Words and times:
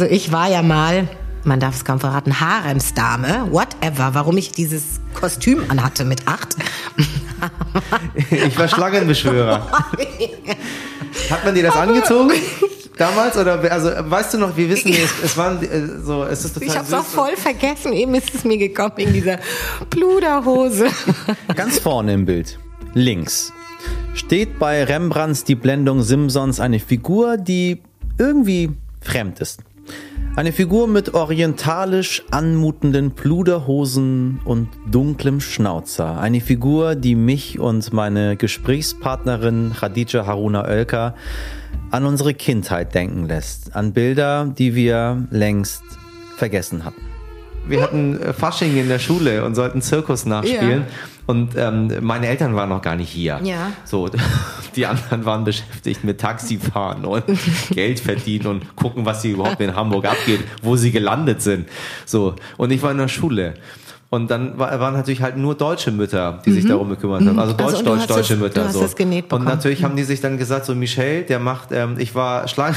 Also 0.00 0.14
ich 0.14 0.32
war 0.32 0.48
ja 0.48 0.62
mal, 0.62 1.06
man 1.44 1.60
darf 1.60 1.76
es 1.76 1.84
kaum 1.84 2.00
verraten, 2.00 2.40
Haremsdame, 2.40 3.48
whatever, 3.50 4.14
warum 4.14 4.38
ich 4.38 4.50
dieses 4.50 4.98
Kostüm 5.12 5.62
anhatte 5.68 6.06
mit 6.06 6.26
acht. 6.26 6.56
ich 8.30 8.58
war 8.58 8.66
Schlangenbeschwörer. 8.66 9.70
Hat 11.30 11.44
man 11.44 11.54
dir 11.54 11.64
das 11.64 11.76
angezogen? 11.76 12.32
Damals 12.96 13.36
oder 13.36 13.60
also 13.70 13.90
weißt 13.90 14.32
du 14.32 14.38
noch, 14.38 14.56
wir 14.56 14.70
wissen, 14.70 14.90
es, 14.90 15.12
es 15.22 15.36
waren 15.36 15.62
äh, 15.62 16.02
so, 16.02 16.24
es 16.24 16.46
ist 16.46 16.54
total 16.54 16.68
Ich 16.68 16.78
hab's 16.78 16.94
auch 16.94 17.04
voll 17.04 17.36
vergessen, 17.36 17.92
eben 17.92 18.14
ist 18.14 18.34
es 18.34 18.44
mir 18.44 18.56
gekommen 18.56 18.94
in 18.96 19.12
dieser 19.12 19.38
Pluderhose. 19.90 20.86
Ganz 21.54 21.78
vorne 21.78 22.14
im 22.14 22.24
Bild, 22.24 22.58
links, 22.94 23.52
steht 24.14 24.58
bei 24.58 24.82
Rembrandts 24.82 25.44
die 25.44 25.56
Blendung 25.56 26.00
Simsons 26.00 26.58
eine 26.58 26.80
Figur, 26.80 27.36
die 27.36 27.82
irgendwie 28.16 28.70
fremd 29.02 29.40
ist. 29.40 29.60
Eine 30.36 30.52
Figur 30.52 30.86
mit 30.86 31.12
orientalisch 31.12 32.22
anmutenden 32.30 33.10
Pluderhosen 33.10 34.40
und 34.44 34.68
dunklem 34.90 35.40
Schnauzer. 35.40 36.20
Eine 36.20 36.40
Figur, 36.40 36.94
die 36.94 37.16
mich 37.16 37.58
und 37.58 37.92
meine 37.92 38.36
Gesprächspartnerin 38.36 39.72
Khadija 39.78 40.26
Haruna 40.26 40.64
Oelker 40.66 41.14
an 41.90 42.06
unsere 42.06 42.32
Kindheit 42.32 42.94
denken 42.94 43.26
lässt. 43.26 43.74
An 43.74 43.92
Bilder, 43.92 44.46
die 44.56 44.76
wir 44.76 45.26
längst 45.30 45.82
vergessen 46.36 46.84
hatten. 46.84 47.02
Wir 47.66 47.82
hatten 47.82 48.20
äh, 48.22 48.32
Fasching 48.32 48.76
in 48.76 48.88
der 48.88 49.00
Schule 49.00 49.44
und 49.44 49.56
sollten 49.56 49.82
Zirkus 49.82 50.26
nachspielen. 50.26 50.80
Ja. 50.80 50.86
Und 51.30 51.52
ähm, 51.56 51.92
meine 52.00 52.26
Eltern 52.26 52.56
waren 52.56 52.70
noch 52.70 52.82
gar 52.82 52.96
nicht 52.96 53.08
hier. 53.08 53.38
Ja. 53.44 53.70
So, 53.84 54.08
die 54.74 54.84
anderen 54.84 55.24
waren 55.24 55.44
beschäftigt 55.44 56.02
mit 56.02 56.20
Taxifahren 56.20 57.04
und 57.04 57.22
Geld 57.70 58.00
verdienen 58.00 58.48
und 58.48 58.74
gucken, 58.74 59.06
was 59.06 59.22
hier 59.22 59.34
überhaupt 59.34 59.60
in 59.60 59.76
Hamburg 59.76 60.06
abgeht, 60.06 60.40
wo 60.60 60.74
sie 60.74 60.90
gelandet 60.90 61.40
sind. 61.40 61.68
So, 62.04 62.34
und 62.56 62.72
ich 62.72 62.82
war 62.82 62.90
in 62.90 62.98
der 62.98 63.06
Schule. 63.06 63.54
Und 64.08 64.28
dann 64.28 64.58
waren 64.58 64.94
natürlich 64.94 65.22
halt 65.22 65.36
nur 65.36 65.54
deutsche 65.54 65.92
Mütter, 65.92 66.42
die 66.44 66.50
sich 66.50 66.64
mhm. 66.64 66.70
darum 66.70 66.88
gekümmert 66.88 67.24
haben. 67.24 67.38
Also, 67.38 67.54
also 67.54 67.76
deutsch, 67.76 67.84
deutsch, 67.84 68.06
deutsche 68.08 68.32
das, 68.34 68.42
Mütter. 68.42 68.68
so. 68.70 69.36
Und 69.36 69.44
natürlich 69.44 69.84
haben 69.84 69.94
die 69.94 70.02
sich 70.02 70.20
dann 70.20 70.36
gesagt, 70.36 70.66
so 70.66 70.74
Michelle, 70.74 71.22
der 71.22 71.38
macht, 71.38 71.68
ähm, 71.70 71.94
ich 71.96 72.12
war 72.16 72.48
Schlange. 72.48 72.74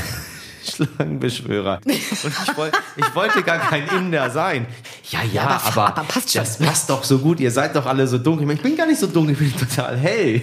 Schlangenbeschwörer. 0.64 1.80
Und 1.86 1.92
ich, 1.94 2.58
wollt, 2.58 2.74
ich 2.96 3.16
wollte 3.16 3.44
gar 3.44 3.60
kein 3.60 3.88
Inder 3.88 4.30
sein. 4.30 4.68
Ja, 5.10 5.20
ja, 5.24 5.34
ja 5.34 5.62
aber, 5.66 5.88
aber, 5.88 6.04
passt 6.04 6.36
das 6.36 6.58
passt 6.58 6.90
doch 6.90 7.04
so 7.04 7.20
gut. 7.20 7.40
Ihr 7.40 7.52
seid 7.52 7.76
doch 7.76 7.86
alle 7.86 8.08
so 8.08 8.18
dunkel. 8.18 8.50
Ich 8.52 8.62
bin 8.62 8.76
gar 8.76 8.88
nicht 8.88 9.00
so 9.00 9.08
dunkel, 9.08 9.34
ich 9.34 9.56
bin 9.56 9.68
total 9.70 9.98
hell. 9.98 10.42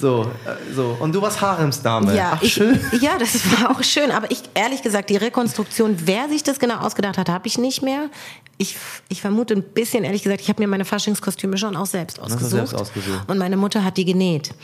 So, 0.00 0.30
äh, 0.44 0.74
so. 0.74 0.96
Und 1.00 1.12
du 1.12 1.20
warst 1.20 1.40
Haremsdame. 1.40 2.14
Ja, 2.14 2.38
Ach, 2.40 2.44
schön. 2.44 2.78
ja, 3.00 3.18
das 3.18 3.40
war 3.60 3.70
auch 3.70 3.82
schön. 3.82 4.10
Aber 4.10 4.30
ich, 4.30 4.42
ehrlich 4.54 4.82
gesagt, 4.82 5.10
die 5.10 5.16
Rekonstruktion, 5.16 5.96
wer 6.04 6.28
sich 6.28 6.44
das 6.44 6.58
genau 6.58 6.78
ausgedacht 6.78 7.18
hat, 7.18 7.28
habe 7.28 7.48
ich 7.48 7.58
nicht 7.58 7.82
mehr. 7.82 8.08
Ich, 8.58 8.76
ich 9.08 9.20
vermute 9.20 9.54
ein 9.54 9.62
bisschen, 9.62 10.04
ehrlich 10.04 10.22
gesagt, 10.22 10.40
ich 10.40 10.48
habe 10.48 10.62
mir 10.62 10.68
meine 10.68 10.84
Faschingskostüme 10.84 11.58
schon 11.58 11.76
auch 11.76 11.86
selbst 11.86 12.20
ausgesucht. 12.20 12.50
Selbst 12.50 12.74
ausgesucht. 12.74 13.28
Und 13.28 13.38
meine 13.38 13.56
Mutter 13.56 13.84
hat 13.84 13.96
die 13.96 14.04
genäht. 14.04 14.54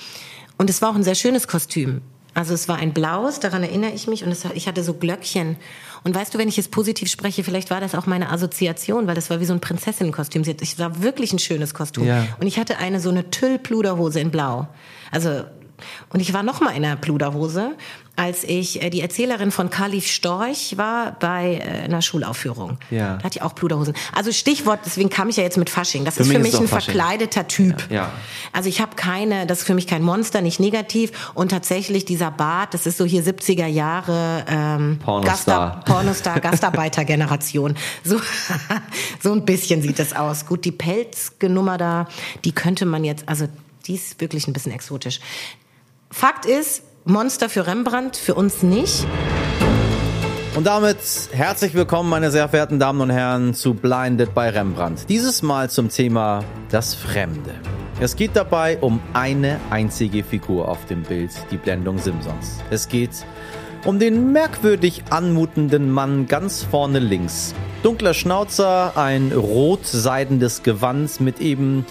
Und 0.57 0.71
es 0.71 0.81
war 0.83 0.91
auch 0.91 0.95
ein 0.95 1.03
sehr 1.03 1.17
schönes 1.17 1.49
Kostüm. 1.49 2.01
Also 2.35 2.53
es 2.53 2.69
war 2.69 2.77
ein 2.77 2.93
blaues, 2.93 3.41
daran 3.41 3.63
erinnere 3.63 3.93
ich 3.93 4.09
mich, 4.09 4.25
und 4.25 4.31
es, 4.31 4.45
ich 4.55 4.67
hatte 4.67 4.83
so 4.83 4.95
Glöckchen. 4.95 5.57
Und 6.03 6.15
weißt 6.15 6.35
du, 6.35 6.39
wenn 6.39 6.49
ich 6.49 6.59
es 6.59 6.69
positiv 6.69 7.09
spreche, 7.09 7.45
vielleicht 7.45 7.71
war 7.71 7.81
das 7.81 7.95
auch 7.95 8.07
meine 8.07 8.31
Assoziation, 8.31 9.07
weil 9.07 9.15
das 9.15 9.31
war 9.31 9.41
wie 9.41 9.45
so 9.45 9.55
ein 9.55 9.61
Prinzessinnenkostüm. 9.61 10.43
Es 10.43 10.79
war 10.79 11.03
wirklich 11.03 11.33
ein 11.33 11.39
schönes 11.39 11.73
Kostüm. 11.73 12.05
Ja. 12.05 12.27
Und 12.41 12.47
ich 12.47 12.59
hatte 12.59 12.79
eine 12.79 13.01
so 13.01 13.09
eine 13.09 13.31
Tüllpluderhose 13.31 14.21
in 14.21 14.31
Blau. 14.31 14.69
Also 15.11 15.45
und 16.11 16.21
ich 16.21 16.33
war 16.33 16.43
noch 16.43 16.61
mal 16.61 16.71
in 16.71 16.83
der 16.83 16.97
Pluderhose 16.97 17.75
als 18.17 18.45
ich 18.45 18.81
äh, 18.81 18.91
die 18.91 19.01
Erzählerin 19.01 19.51
von 19.51 19.71
Kalif 19.71 20.07
Storch 20.07 20.77
war 20.77 21.17
bei 21.19 21.57
äh, 21.57 21.85
einer 21.85 22.01
Schulaufführung. 22.01 22.79
Ja. 22.91 23.17
Da 23.17 23.25
hatte 23.25 23.39
ich 23.39 23.43
auch 23.43 23.55
Pluderhosen. 23.55 23.95
Also 24.15 24.31
Stichwort, 24.31 24.81
deswegen 24.87 25.11
kam 25.11 25.29
ich 25.29 25.37
ja 25.37 25.43
jetzt 25.43 25.57
mit 25.57 25.69
Fasching. 25.69 26.05
Das 26.05 26.15
für 26.15 26.23
ist 26.23 26.31
für 26.31 26.39
mich 26.39 26.55
ist 26.55 26.61
ein 26.61 26.69
Fasching. 26.69 26.95
verkleideter 26.95 27.49
Typ. 27.49 27.87
Ja. 27.91 27.97
ja. 27.97 28.13
Also 28.53 28.69
ich 28.69 28.81
habe 28.81 28.95
keine, 28.95 29.47
das 29.47 29.61
ist 29.61 29.67
für 29.67 29.75
mich 29.75 29.89
kein 29.89 30.03
Monster, 30.03 30.43
nicht 30.43 30.61
negativ. 30.61 31.33
Und 31.35 31.51
tatsächlich 31.51 32.05
dieser 32.05 32.31
Bart, 32.31 32.73
das 32.73 32.87
ist 32.87 32.99
so 32.99 33.05
hier 33.05 33.25
70er 33.25 33.67
Jahre 33.67 34.45
ähm, 34.49 34.99
Pornostar, 35.01 35.83
Gasta, 35.83 35.93
Pornostar 35.93 36.41
Gastarbeitergeneration. 36.41 37.75
So, 38.05 38.21
so 39.23 39.33
ein 39.33 39.45
bisschen 39.45 39.81
sieht 39.83 39.99
das 39.99 40.15
aus. 40.15 40.47
Gut, 40.47 40.65
die 40.65 40.73
Pelzgenummer 40.73 41.79
da, 41.79 42.07
die 42.45 42.53
könnte 42.53 42.85
man 42.87 43.03
jetzt, 43.03 43.29
also 43.29 43.47
die 43.87 43.95
ist 43.95 44.21
wirklich 44.21 44.47
ein 44.47 44.53
bisschen 44.53 44.73
exotisch. 44.73 45.21
Fakt 46.17 46.47
ist, 46.47 46.85
Monster 47.05 47.49
für 47.49 47.67
Rembrandt, 47.67 48.17
für 48.17 48.37
uns 48.37 48.63
nicht. 48.63 49.05
Und 50.55 50.65
damit 50.65 50.97
herzlich 51.33 51.75
willkommen, 51.75 52.09
meine 52.09 52.31
sehr 52.31 52.49
verehrten 52.49 52.79
Damen 52.79 53.01
und 53.01 53.11
Herren, 53.11 53.53
zu 53.53 53.75
Blinded 53.75 54.33
bei 54.33 54.49
Rembrandt. 54.49 55.09
Dieses 55.09 55.43
Mal 55.43 55.71
zum 55.71 55.89
Thema 55.89 56.45
das 56.71 56.95
Fremde. 56.95 57.51
Es 58.01 58.15
geht 58.15 58.37
dabei 58.37 58.79
um 58.79 59.01
eine 59.13 59.59
einzige 59.71 60.23
Figur 60.23 60.69
auf 60.69 60.87
dem 60.87 61.03
Bild, 61.03 61.33
die 61.51 61.57
Blendung 61.57 61.99
Simpsons. 61.99 62.59
Es 62.71 62.89
geht 62.89 63.27
um 63.85 63.99
den 63.99 64.31
merkwürdig 64.31 65.03
anmutenden 65.11 65.91
Mann 65.91 66.29
ganz 66.29 66.63
vorne 66.63 67.01
links. 67.01 67.57
Dunkler 67.83 68.15
Schnauzer, 68.15 68.97
ein 68.97 69.33
rot-seidendes 69.33 70.63
Gewand 70.63 71.21
mit 71.21 71.41
eben 71.41 71.85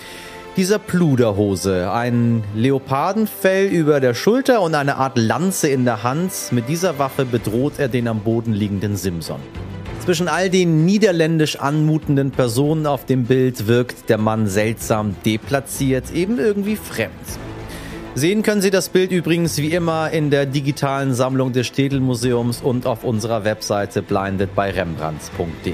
dieser 0.55 0.77
Pluderhose. 0.77 1.91
Ein 1.91 2.43
Leopardenfell 2.55 3.67
über 3.67 3.99
der 3.99 4.13
Schulter 4.13 4.61
und 4.61 4.75
eine 4.75 4.97
Art 4.97 5.17
Lanze 5.17 5.67
in 5.67 5.85
der 5.85 6.03
Hand. 6.03 6.31
Mit 6.51 6.69
dieser 6.69 6.99
Waffe 6.99 7.25
bedroht 7.25 7.73
er 7.77 7.87
den 7.87 8.07
am 8.07 8.19
Boden 8.19 8.53
liegenden 8.53 8.95
Simson. 8.95 9.39
Zwischen 10.03 10.27
all 10.27 10.49
den 10.49 10.85
niederländisch 10.85 11.55
anmutenden 11.55 12.31
Personen 12.31 12.85
auf 12.85 13.05
dem 13.05 13.23
Bild 13.23 13.67
wirkt 13.67 14.09
der 14.09 14.17
Mann 14.17 14.47
seltsam 14.47 15.15
deplatziert, 15.25 16.11
eben 16.13 16.37
irgendwie 16.37 16.75
fremd. 16.75 17.13
Sehen 18.15 18.43
können 18.43 18.61
Sie 18.61 18.69
das 18.69 18.89
Bild 18.89 19.11
übrigens 19.11 19.57
wie 19.57 19.73
immer 19.73 20.11
in 20.11 20.29
der 20.29 20.45
digitalen 20.45 21.15
Sammlung 21.15 21.51
des 21.51 21.65
Städelmuseums 21.65 22.61
und 22.61 22.85
auf 22.85 23.03
unserer 23.03 23.43
Webseite 23.43 24.03
blindedbyrembrandt.de. 24.03 25.73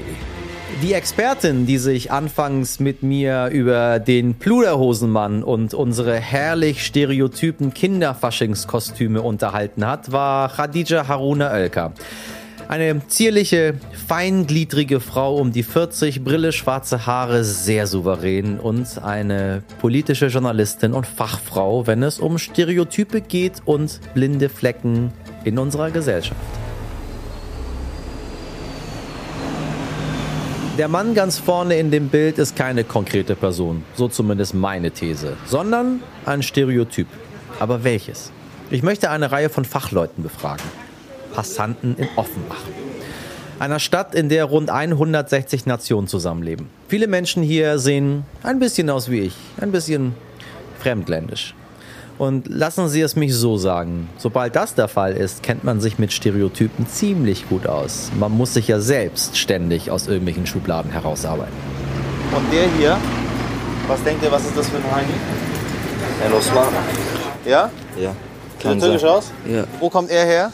Die 0.82 0.94
Expertin, 0.94 1.66
die 1.66 1.76
sich 1.76 2.10
anfangs 2.10 2.80
mit 2.80 3.02
mir 3.02 3.48
über 3.52 3.98
den 3.98 4.36
Pluderhosenmann 4.36 5.42
und 5.42 5.74
unsere 5.74 6.16
herrlich 6.16 6.86
stereotypen 6.86 7.74
Kinderfaschingskostüme 7.74 9.20
unterhalten 9.20 9.86
hat, 9.86 10.10
war 10.10 10.48
Khadija 10.48 11.06
Haruna 11.06 11.52
Oelker. 11.52 11.92
Eine 12.66 13.06
zierliche, 13.08 13.74
feingliedrige 14.06 15.00
Frau 15.00 15.36
um 15.36 15.52
die 15.52 15.64
40, 15.64 16.24
Brille, 16.24 16.50
schwarze 16.52 17.04
Haare, 17.04 17.44
sehr 17.44 17.86
souverän 17.86 18.58
und 18.58 19.02
eine 19.02 19.62
politische 19.80 20.28
Journalistin 20.28 20.94
und 20.94 21.06
Fachfrau, 21.06 21.86
wenn 21.86 22.02
es 22.02 22.18
um 22.18 22.38
Stereotype 22.38 23.20
geht 23.20 23.60
und 23.66 24.00
blinde 24.14 24.48
Flecken 24.48 25.12
in 25.44 25.58
unserer 25.58 25.90
Gesellschaft. 25.90 26.59
Der 30.80 30.88
Mann 30.88 31.12
ganz 31.12 31.36
vorne 31.36 31.78
in 31.78 31.90
dem 31.90 32.08
Bild 32.08 32.38
ist 32.38 32.56
keine 32.56 32.84
konkrete 32.84 33.36
Person, 33.36 33.84
so 33.96 34.08
zumindest 34.08 34.54
meine 34.54 34.90
These, 34.90 35.36
sondern 35.44 36.02
ein 36.24 36.42
Stereotyp. 36.42 37.06
Aber 37.58 37.84
welches? 37.84 38.32
Ich 38.70 38.82
möchte 38.82 39.10
eine 39.10 39.30
Reihe 39.30 39.50
von 39.50 39.66
Fachleuten 39.66 40.22
befragen. 40.22 40.64
Passanten 41.34 41.96
in 41.98 42.08
Offenbach. 42.16 42.64
Einer 43.58 43.78
Stadt, 43.78 44.14
in 44.14 44.30
der 44.30 44.46
rund 44.46 44.70
160 44.70 45.66
Nationen 45.66 46.06
zusammenleben. 46.06 46.70
Viele 46.88 47.08
Menschen 47.08 47.42
hier 47.42 47.78
sehen 47.78 48.24
ein 48.42 48.58
bisschen 48.58 48.88
aus 48.88 49.10
wie 49.10 49.20
ich, 49.20 49.34
ein 49.60 49.72
bisschen 49.72 50.14
fremdländisch. 50.78 51.54
Und 52.20 52.48
lassen 52.48 52.90
Sie 52.90 53.00
es 53.00 53.16
mich 53.16 53.34
so 53.34 53.56
sagen, 53.56 54.10
sobald 54.18 54.54
das 54.54 54.74
der 54.74 54.88
Fall 54.88 55.16
ist, 55.16 55.42
kennt 55.42 55.64
man 55.64 55.80
sich 55.80 55.98
mit 55.98 56.12
Stereotypen 56.12 56.86
ziemlich 56.86 57.48
gut 57.48 57.66
aus. 57.66 58.10
Man 58.20 58.32
muss 58.32 58.52
sich 58.52 58.68
ja 58.68 58.78
selbst 58.78 59.38
ständig 59.38 59.90
aus 59.90 60.06
irgendwelchen 60.06 60.46
Schubladen 60.46 60.90
herausarbeiten. 60.90 61.54
Und 62.36 62.52
der 62.52 62.68
hier, 62.76 62.98
was 63.88 64.02
denkt 64.02 64.22
ihr, 64.22 64.30
was 64.30 64.44
ist 64.44 64.54
das 64.54 64.68
für 64.68 64.76
ein 64.76 64.94
Heini? 64.94 65.14
El 66.22 66.34
Osman. 66.34 66.68
Ja? 67.46 67.70
Ja. 67.98 68.14
Sieht 68.62 68.82
türkisch 68.82 69.04
aus? 69.04 69.32
Ja. 69.50 69.64
Wo 69.78 69.88
kommt 69.88 70.10
er 70.10 70.26
her? 70.26 70.52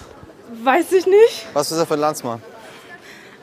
Weiß 0.62 0.92
ich 0.92 1.04
nicht. 1.04 1.46
Was 1.52 1.72
ist 1.72 1.78
er 1.78 1.86
für 1.86 1.94
ein 1.94 2.00
Landsmann? 2.00 2.40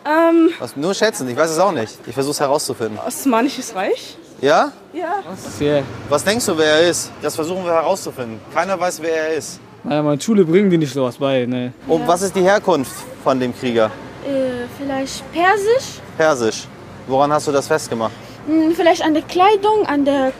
Ähm. 0.05 0.49
Was, 0.59 0.77
nur 0.77 0.93
schätzen, 0.93 1.27
ich 1.27 1.35
weiß 1.35 1.51
es 1.51 1.59
auch 1.59 1.73
nicht. 1.73 1.99
Ich 2.07 2.13
versuche 2.13 2.31
es 2.31 2.39
herauszufinden. 2.39 2.99
Osmanisches 3.05 3.75
Reich? 3.75 4.17
Ja? 4.43 4.73
Ja. 4.91 5.23
Was, 5.25 5.61
Was 6.09 6.23
denkst 6.25 6.45
du, 6.45 6.57
wer 6.57 6.65
er 6.65 6.89
ist? 6.89 7.13
Das 7.21 7.33
versuchen 7.33 7.63
wir 7.63 7.71
herauszufinden. 7.71 8.41
Keiner 8.53 8.77
weiß, 8.77 9.01
wer 9.01 9.29
er 9.29 9.33
ist. 9.35 9.61
Naja, 9.85 10.03
meine 10.03 10.19
Schule 10.19 10.43
bringen 10.43 10.69
die 10.69 10.77
nicht 10.77 10.91
sowas 10.91 11.15
bei. 11.15 11.45
Ne. 11.45 11.71
Und 11.87 12.01
ja. 12.01 12.07
was 12.09 12.23
ist 12.23 12.35
die 12.35 12.41
Herkunft 12.41 12.91
von 13.23 13.39
dem 13.39 13.55
Krieger? 13.55 13.85
Äh, 13.85 14.67
vielleicht 14.77 15.23
Persisch? 15.31 16.01
Persisch. 16.17 16.67
Woran 17.07 17.31
hast 17.31 17.47
du 17.47 17.53
das 17.53 17.69
festgemacht? 17.69 18.11
Hm, 18.45 18.73
vielleicht 18.75 19.01
an 19.01 19.13
der 19.13 19.23
Kleidung, 19.23 19.85
an 19.85 20.03
der 20.03 20.33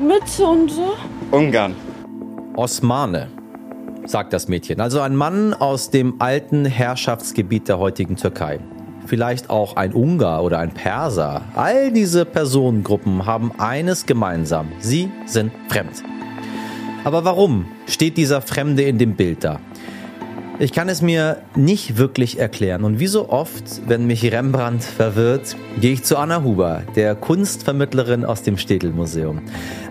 Mütze 0.00 0.46
und 0.46 0.70
so. 0.70 0.94
Ungarn. 1.30 1.76
Osmane, 2.56 3.28
sagt 4.06 4.32
das 4.32 4.48
Mädchen. 4.48 4.80
Also 4.80 5.02
ein 5.02 5.14
Mann 5.14 5.52
aus 5.52 5.90
dem 5.90 6.22
alten 6.22 6.64
Herrschaftsgebiet 6.64 7.68
der 7.68 7.78
heutigen 7.78 8.16
Türkei. 8.16 8.60
Vielleicht 9.06 9.50
auch 9.50 9.76
ein 9.76 9.92
Ungar 9.92 10.44
oder 10.44 10.58
ein 10.58 10.70
Perser. 10.70 11.42
All 11.54 11.92
diese 11.92 12.24
Personengruppen 12.24 13.26
haben 13.26 13.52
eines 13.58 14.06
gemeinsam. 14.06 14.68
Sie 14.78 15.10
sind 15.26 15.52
fremd. 15.68 16.02
Aber 17.04 17.24
warum 17.24 17.66
steht 17.86 18.16
dieser 18.16 18.42
Fremde 18.42 18.82
in 18.82 18.98
dem 18.98 19.14
Bild 19.16 19.44
da? 19.44 19.60
Ich 20.58 20.72
kann 20.72 20.88
es 20.88 21.02
mir 21.02 21.38
nicht 21.56 21.96
wirklich 21.96 22.38
erklären. 22.38 22.84
Und 22.84 23.00
wie 23.00 23.08
so 23.08 23.30
oft, 23.30 23.64
wenn 23.88 24.06
mich 24.06 24.30
Rembrandt 24.30 24.84
verwirrt, 24.84 25.56
gehe 25.80 25.94
ich 25.94 26.04
zu 26.04 26.16
Anna 26.16 26.44
Huber, 26.44 26.82
der 26.94 27.16
Kunstvermittlerin 27.16 28.24
aus 28.24 28.42
dem 28.42 28.56
Städel-Museum. 28.58 29.40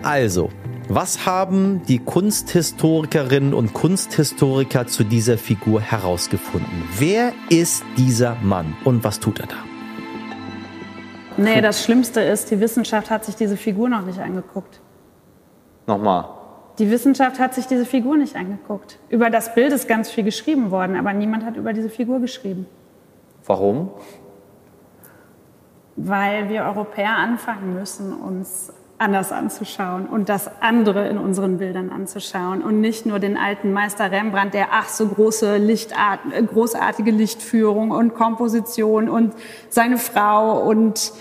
Also, 0.02 0.50
was 0.94 1.24
haben 1.24 1.82
die 1.88 1.98
Kunsthistorikerinnen 1.98 3.54
und 3.54 3.72
Kunsthistoriker 3.72 4.86
zu 4.86 5.04
dieser 5.04 5.38
Figur 5.38 5.80
herausgefunden? 5.80 6.84
Wer 6.98 7.32
ist 7.48 7.82
dieser 7.96 8.36
Mann 8.42 8.76
und 8.84 9.02
was 9.02 9.18
tut 9.18 9.40
er 9.40 9.46
da? 9.46 9.56
Nee, 11.38 11.62
das 11.62 11.82
Schlimmste 11.82 12.20
ist, 12.20 12.50
die 12.50 12.60
Wissenschaft 12.60 13.10
hat 13.10 13.24
sich 13.24 13.36
diese 13.36 13.56
Figur 13.56 13.88
noch 13.88 14.04
nicht 14.04 14.18
angeguckt. 14.18 14.80
Nochmal. 15.86 16.28
Die 16.78 16.90
Wissenschaft 16.90 17.38
hat 17.38 17.54
sich 17.54 17.66
diese 17.66 17.86
Figur 17.86 18.18
nicht 18.18 18.36
angeguckt. 18.36 18.98
Über 19.08 19.30
das 19.30 19.54
Bild 19.54 19.72
ist 19.72 19.88
ganz 19.88 20.10
viel 20.10 20.24
geschrieben 20.24 20.70
worden, 20.70 20.96
aber 20.96 21.14
niemand 21.14 21.46
hat 21.46 21.56
über 21.56 21.72
diese 21.72 21.88
Figur 21.88 22.20
geschrieben. 22.20 22.66
Warum? 23.46 23.90
Weil 25.96 26.50
wir 26.50 26.64
Europäer 26.64 27.16
anfangen 27.16 27.74
müssen, 27.74 28.12
uns 28.12 28.72
anders 29.02 29.32
anzuschauen 29.32 30.06
und 30.06 30.28
das 30.28 30.48
andere 30.62 31.08
in 31.08 31.18
unseren 31.18 31.58
Bildern 31.58 31.90
anzuschauen 31.90 32.62
und 32.62 32.80
nicht 32.80 33.04
nur 33.04 33.18
den 33.18 33.36
alten 33.36 33.72
Meister 33.72 34.10
Rembrandt, 34.10 34.54
der 34.54 34.68
ach 34.70 34.88
so 34.88 35.08
große 35.08 35.56
Lichtart, 35.56 36.20
großartige 36.46 37.10
Lichtführung 37.10 37.90
und 37.90 38.14
Komposition 38.14 39.08
und 39.08 39.34
seine 39.68 39.98
Frau 39.98 40.62
und 40.62 41.12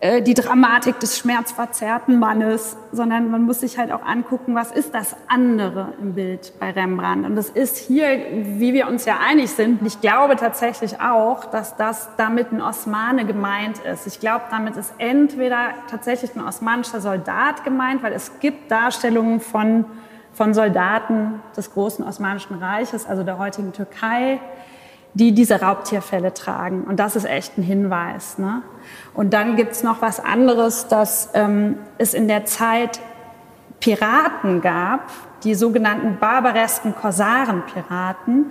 äh, 0.00 0.22
die 0.22 0.34
Dramatik 0.34 1.00
des 1.00 1.18
schmerzverzerrten 1.18 2.20
Mannes, 2.20 2.76
sondern 2.92 3.32
man 3.32 3.42
muss 3.42 3.60
sich 3.60 3.78
halt 3.78 3.90
auch 3.90 4.04
angucken, 4.04 4.54
was 4.54 4.70
ist 4.70 4.94
das 4.94 5.16
andere 5.26 5.92
im 6.00 6.14
Bild 6.14 6.52
bei 6.60 6.70
Rembrandt. 6.70 7.26
Und 7.26 7.34
das 7.34 7.50
ist 7.50 7.76
hier, 7.76 8.06
wie 8.32 8.72
wir 8.72 8.86
uns 8.86 9.06
ja 9.06 9.18
einig 9.18 9.50
sind, 9.50 9.82
ich 9.84 10.00
glaube 10.00 10.36
tatsächlich 10.36 11.00
auch, 11.00 11.46
dass 11.46 11.76
das 11.76 12.10
damit 12.16 12.52
ein 12.52 12.62
Osmane 12.62 13.26
gemeint 13.26 13.78
ist. 13.80 14.06
Ich 14.06 14.20
glaube, 14.20 14.44
damit 14.52 14.76
ist 14.76 14.94
entweder 14.98 15.70
tatsächlich 15.90 16.36
ein 16.36 16.46
osmanischer 16.46 17.00
Soldat 17.00 17.64
gemeint, 17.64 18.04
weil 18.04 18.12
es 18.12 18.38
gibt 18.38 18.70
Darstellungen 18.70 19.40
von, 19.40 19.84
von 20.32 20.54
Soldaten 20.54 21.42
des 21.56 21.72
großen 21.72 22.06
Osmanischen 22.06 22.56
Reiches, 22.58 23.04
also 23.04 23.24
der 23.24 23.38
heutigen 23.38 23.72
Türkei, 23.72 24.40
die 25.14 25.32
diese 25.32 25.60
Raubtierfälle 25.60 26.34
tragen. 26.34 26.84
Und 26.84 27.00
das 27.00 27.16
ist 27.16 27.24
echt 27.24 27.58
ein 27.58 27.62
Hinweis. 27.62 28.38
Ne? 28.38 28.62
Und 29.14 29.32
dann 29.32 29.56
gibt's 29.56 29.82
noch 29.82 30.02
was 30.02 30.20
anderes, 30.20 30.88
dass 30.88 31.30
ähm, 31.34 31.76
es 31.98 32.14
in 32.14 32.28
der 32.28 32.44
Zeit 32.44 33.00
Piraten 33.80 34.60
gab, 34.60 35.10
die 35.44 35.54
sogenannten 35.54 36.18
barbaresken 36.18 36.94
Korsarenpiraten, 36.94 38.46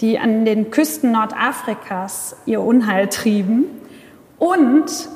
die 0.00 0.18
an 0.18 0.44
den 0.44 0.70
Küsten 0.70 1.12
Nordafrikas 1.12 2.36
ihr 2.46 2.60
Unheil 2.60 3.08
trieben 3.08 3.64
und 4.38 5.08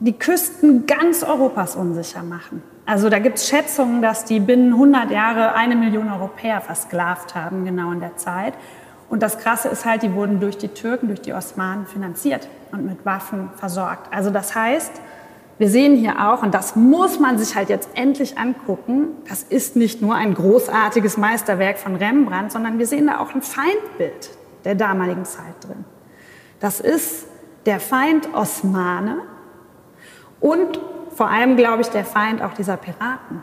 die 0.00 0.12
Küsten 0.12 0.86
ganz 0.86 1.22
Europas 1.22 1.76
unsicher 1.76 2.24
machen. 2.24 2.62
Also 2.84 3.08
da 3.08 3.20
gibt 3.20 3.38
es 3.38 3.48
Schätzungen, 3.48 4.02
dass 4.02 4.24
die 4.24 4.40
binnen 4.40 4.72
100 4.72 5.12
Jahre 5.12 5.54
eine 5.54 5.76
Million 5.76 6.10
Europäer 6.10 6.60
versklavt 6.60 7.36
haben, 7.36 7.64
genau 7.64 7.92
in 7.92 8.00
der 8.00 8.16
Zeit. 8.16 8.54
Und 9.12 9.22
das 9.22 9.36
Krasse 9.36 9.68
ist 9.68 9.84
halt, 9.84 10.02
die 10.02 10.14
wurden 10.14 10.40
durch 10.40 10.56
die 10.56 10.68
Türken, 10.68 11.08
durch 11.08 11.20
die 11.20 11.34
Osmanen 11.34 11.84
finanziert 11.84 12.48
und 12.72 12.86
mit 12.86 13.04
Waffen 13.04 13.50
versorgt. 13.56 14.10
Also 14.10 14.30
das 14.30 14.54
heißt, 14.54 14.90
wir 15.58 15.68
sehen 15.68 15.96
hier 15.96 16.26
auch, 16.26 16.42
und 16.42 16.54
das 16.54 16.76
muss 16.76 17.20
man 17.20 17.36
sich 17.36 17.54
halt 17.54 17.68
jetzt 17.68 17.90
endlich 17.92 18.38
angucken, 18.38 19.08
das 19.28 19.42
ist 19.42 19.76
nicht 19.76 20.00
nur 20.00 20.14
ein 20.14 20.32
großartiges 20.32 21.18
Meisterwerk 21.18 21.76
von 21.76 21.94
Rembrandt, 21.96 22.52
sondern 22.52 22.78
wir 22.78 22.86
sehen 22.86 23.06
da 23.06 23.18
auch 23.18 23.34
ein 23.34 23.42
Feindbild 23.42 24.30
der 24.64 24.76
damaligen 24.76 25.26
Zeit 25.26 25.62
drin. 25.62 25.84
Das 26.58 26.80
ist 26.80 27.26
der 27.66 27.80
Feind 27.80 28.32
Osmane 28.32 29.18
und 30.40 30.80
vor 31.10 31.28
allem, 31.28 31.58
glaube 31.58 31.82
ich, 31.82 31.88
der 31.88 32.06
Feind 32.06 32.40
auch 32.40 32.54
dieser 32.54 32.78
Piraten. 32.78 33.42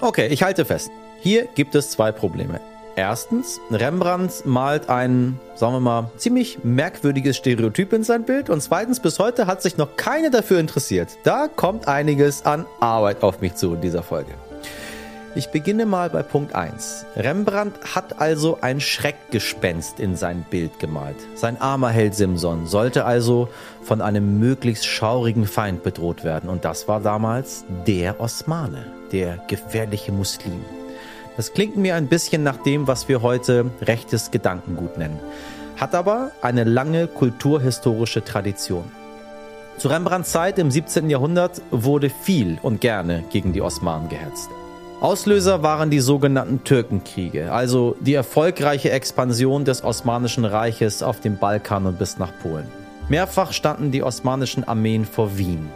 Okay, 0.00 0.26
ich 0.26 0.42
halte 0.42 0.64
fest. 0.64 0.90
Hier 1.20 1.46
gibt 1.54 1.74
es 1.74 1.90
zwei 1.90 2.12
Probleme. 2.12 2.60
Erstens, 2.94 3.60
Rembrandt 3.70 4.44
malt 4.44 4.88
ein, 4.88 5.38
sagen 5.54 5.74
wir 5.74 5.80
mal, 5.80 6.10
ziemlich 6.16 6.64
merkwürdiges 6.64 7.36
Stereotyp 7.36 7.92
in 7.92 8.02
sein 8.02 8.24
Bild. 8.24 8.50
Und 8.50 8.60
zweitens, 8.60 9.00
bis 9.00 9.18
heute 9.18 9.46
hat 9.46 9.62
sich 9.62 9.76
noch 9.76 9.96
keiner 9.96 10.30
dafür 10.30 10.58
interessiert. 10.58 11.16
Da 11.22 11.48
kommt 11.48 11.86
einiges 11.86 12.44
an 12.44 12.66
Arbeit 12.80 13.22
auf 13.22 13.40
mich 13.40 13.54
zu 13.54 13.74
in 13.74 13.80
dieser 13.80 14.02
Folge. 14.02 14.32
Ich 15.34 15.50
beginne 15.50 15.86
mal 15.86 16.10
bei 16.10 16.22
Punkt 16.22 16.54
1. 16.54 17.06
Rembrandt 17.14 17.94
hat 17.94 18.20
also 18.20 18.58
ein 18.60 18.80
Schreckgespenst 18.80 20.00
in 20.00 20.16
sein 20.16 20.44
Bild 20.50 20.80
gemalt. 20.80 21.16
Sein 21.36 21.60
armer 21.60 21.90
Held 21.90 22.14
Simson 22.14 22.66
sollte 22.66 23.04
also 23.04 23.48
von 23.82 24.00
einem 24.00 24.40
möglichst 24.40 24.86
schaurigen 24.86 25.46
Feind 25.46 25.82
bedroht 25.84 26.24
werden. 26.24 26.48
Und 26.50 26.64
das 26.64 26.88
war 26.88 27.00
damals 27.00 27.64
der 27.86 28.20
Osmane, 28.20 28.86
der 29.12 29.36
gefährliche 29.46 30.10
Muslim. 30.10 30.64
Das 31.38 31.52
klingt 31.52 31.76
mir 31.76 31.94
ein 31.94 32.08
bisschen 32.08 32.42
nach 32.42 32.56
dem, 32.56 32.88
was 32.88 33.08
wir 33.08 33.22
heute 33.22 33.70
rechtes 33.80 34.32
Gedankengut 34.32 34.98
nennen, 34.98 35.20
hat 35.76 35.94
aber 35.94 36.32
eine 36.42 36.64
lange 36.64 37.06
kulturhistorische 37.06 38.24
Tradition. 38.24 38.90
Zu 39.76 39.86
Rembrandts 39.86 40.32
Zeit 40.32 40.58
im 40.58 40.72
17. 40.72 41.08
Jahrhundert 41.08 41.62
wurde 41.70 42.10
viel 42.10 42.58
und 42.60 42.80
gerne 42.80 43.22
gegen 43.30 43.52
die 43.52 43.62
Osmanen 43.62 44.08
gehetzt. 44.08 44.50
Auslöser 45.00 45.62
waren 45.62 45.90
die 45.90 46.00
sogenannten 46.00 46.64
Türkenkriege, 46.64 47.52
also 47.52 47.94
die 48.00 48.14
erfolgreiche 48.14 48.90
Expansion 48.90 49.64
des 49.64 49.84
Osmanischen 49.84 50.44
Reiches 50.44 51.04
auf 51.04 51.20
dem 51.20 51.38
Balkan 51.38 51.86
und 51.86 52.00
bis 52.00 52.18
nach 52.18 52.32
Polen. 52.42 52.66
Mehrfach 53.08 53.52
standen 53.52 53.92
die 53.92 54.02
osmanischen 54.02 54.64
Armeen 54.64 55.04
vor 55.04 55.38
Wien. 55.38 55.68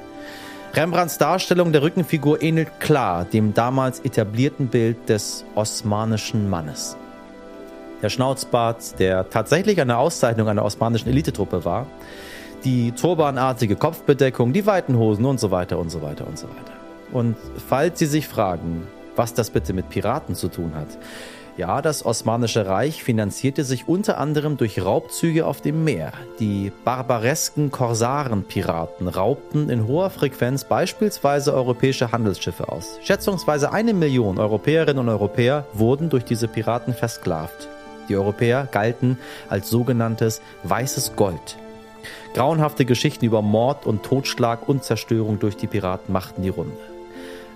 Rembrandts 0.74 1.18
Darstellung 1.18 1.70
der 1.72 1.82
Rückenfigur 1.82 2.40
ähnelt 2.40 2.80
klar 2.80 3.26
dem 3.26 3.52
damals 3.52 4.00
etablierten 4.00 4.68
Bild 4.68 5.06
des 5.06 5.44
osmanischen 5.54 6.48
Mannes. 6.48 6.96
Der 8.00 8.08
Schnauzbart, 8.08 8.98
der 8.98 9.28
tatsächlich 9.28 9.82
eine 9.82 9.98
Auszeichnung 9.98 10.48
einer 10.48 10.64
osmanischen 10.64 11.10
Elitetruppe 11.10 11.66
war, 11.66 11.86
die 12.64 12.92
turbanartige 12.92 13.76
Kopfbedeckung, 13.76 14.54
die 14.54 14.64
weiten 14.64 14.96
Hosen 14.96 15.26
und 15.26 15.38
so 15.38 15.50
weiter 15.50 15.78
und 15.78 15.90
so 15.90 16.00
weiter 16.00 16.26
und 16.26 16.38
so 16.38 16.48
weiter. 16.48 16.72
Und 17.12 17.36
falls 17.68 17.98
Sie 17.98 18.06
sich 18.06 18.26
fragen, 18.26 18.86
was 19.14 19.34
das 19.34 19.50
bitte 19.50 19.74
mit 19.74 19.90
Piraten 19.90 20.34
zu 20.34 20.48
tun 20.48 20.72
hat, 20.74 20.88
ja, 21.56 21.82
das 21.82 22.04
Osmanische 22.04 22.66
Reich 22.66 23.04
finanzierte 23.04 23.64
sich 23.64 23.86
unter 23.86 24.18
anderem 24.18 24.56
durch 24.56 24.82
Raubzüge 24.82 25.46
auf 25.46 25.60
dem 25.60 25.84
Meer. 25.84 26.12
Die 26.40 26.72
barbaresken 26.84 27.70
Korsarenpiraten 27.70 29.08
raubten 29.08 29.68
in 29.68 29.86
hoher 29.86 30.10
Frequenz 30.10 30.64
beispielsweise 30.64 31.52
europäische 31.52 32.10
Handelsschiffe 32.10 32.68
aus. 32.68 32.98
Schätzungsweise 33.02 33.72
eine 33.72 33.92
Million 33.92 34.38
Europäerinnen 34.38 34.98
und 34.98 35.08
Europäer 35.10 35.66
wurden 35.74 36.08
durch 36.08 36.24
diese 36.24 36.48
Piraten 36.48 36.94
versklavt. 36.94 37.68
Die 38.08 38.16
Europäer 38.16 38.66
galten 38.70 39.18
als 39.48 39.68
sogenanntes 39.68 40.40
weißes 40.64 41.16
Gold. 41.16 41.58
Grauenhafte 42.34 42.84
Geschichten 42.86 43.26
über 43.26 43.42
Mord 43.42 43.86
und 43.86 44.02
Totschlag 44.02 44.68
und 44.68 44.84
Zerstörung 44.84 45.38
durch 45.38 45.56
die 45.56 45.66
Piraten 45.66 46.12
machten 46.12 46.42
die 46.42 46.48
Runde. 46.48 46.91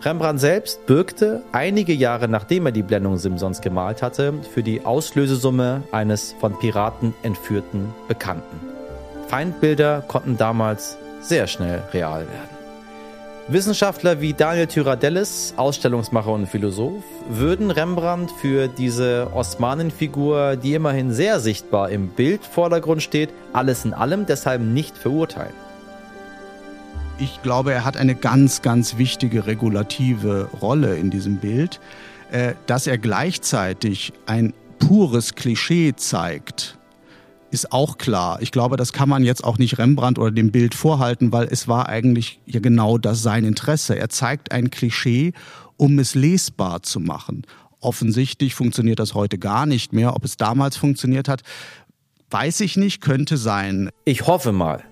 Rembrandt 0.07 0.41
selbst 0.41 0.87
bürgte 0.87 1.43
einige 1.51 1.93
Jahre 1.93 2.29
nachdem 2.29 2.67
er 2.67 2.71
die 2.71 2.85
Blendung 2.85 3.17
Simsons 3.17 3.61
gemalt 3.61 4.03
hatte, 4.03 4.35
für 4.55 4.63
die 4.63 4.85
Auslösesumme 4.85 5.83
eines 5.91 6.33
von 6.39 6.57
Piraten 6.57 7.13
entführten 7.25 7.93
Bekannten. 8.07 8.61
Feindbilder 9.27 10.05
konnten 10.07 10.37
damals 10.37 10.97
sehr 11.23 11.49
schnell 11.49 11.83
real 11.93 12.21
werden. 12.21 12.57
Wissenschaftler 13.49 14.21
wie 14.21 14.33
Daniel 14.33 14.69
Tyradellis, 14.69 15.55
Ausstellungsmacher 15.57 16.31
und 16.31 16.47
Philosoph, 16.47 17.03
würden 17.29 17.73
Rembrandt 17.73 18.31
für 18.31 18.69
diese 18.69 19.27
Osmanenfigur, 19.35 20.55
die 20.55 20.75
immerhin 20.75 21.13
sehr 21.13 21.41
sichtbar 21.41 21.91
im 21.91 22.11
Bildvordergrund 22.11 23.03
steht, 23.03 23.31
alles 23.53 23.85
in 23.85 23.93
allem 23.93 24.25
deshalb 24.25 24.63
nicht 24.63 24.97
verurteilen. 24.97 25.66
Ich 27.19 27.43
glaube, 27.43 27.73
er 27.73 27.85
hat 27.85 27.97
eine 27.97 28.15
ganz, 28.15 28.61
ganz 28.61 28.99
wichtige 28.99 29.47
regulative 29.47 30.51
Rolle 30.61 30.97
in 30.97 31.11
diesem 31.11 31.39
Bild, 31.39 31.81
äh, 32.31 32.55
dass 32.67 32.87
er 32.87 32.99
gleichzeitig 32.99 34.13
ein 34.27 34.53
pures 34.79 35.35
Klischee 35.35 35.95
zeigt, 35.97 36.79
ist 37.51 37.73
auch 37.73 37.97
klar. 37.97 38.43
Ich 38.43 38.53
glaube, 38.53 38.77
das 38.77 38.93
kann 38.93 39.09
man 39.09 39.25
jetzt 39.25 39.45
auch 39.45 39.57
nicht 39.57 39.79
Rembrandt 39.79 40.19
oder 40.19 40.31
dem 40.31 40.53
Bild 40.53 40.75
vorhalten, 40.75 41.33
weil 41.33 41.49
es 41.51 41.69
war 41.69 41.89
eigentlich 41.89 42.39
ja 42.45 42.61
genau 42.61 42.99
das 42.99 43.23
sein 43.23 43.45
Interesse. 43.45 43.99
Er 43.99 44.11
zeigt 44.11 44.53
ein 44.53 44.69
Klischee, 44.69 45.33
um 45.79 45.99
es 45.99 46.15
lesbar 46.15 46.83
zu 46.83 47.01
machen. 47.01 47.47
Offensichtlich 47.81 48.55
funktioniert 48.55 48.99
das 48.99 49.15
heute 49.15 49.39
gar 49.39 49.65
nicht 49.65 49.95
mehr. 49.95 50.15
Ob 50.15 50.25
es 50.25 50.37
damals 50.37 50.77
funktioniert 50.77 51.29
hat, 51.29 51.43
weiß 52.31 52.61
ich 52.61 52.77
nicht, 52.77 53.01
könnte 53.01 53.39
sein. 53.39 53.89
Ich 54.05 54.27
hoffe 54.27 54.53
mal, 54.53 54.83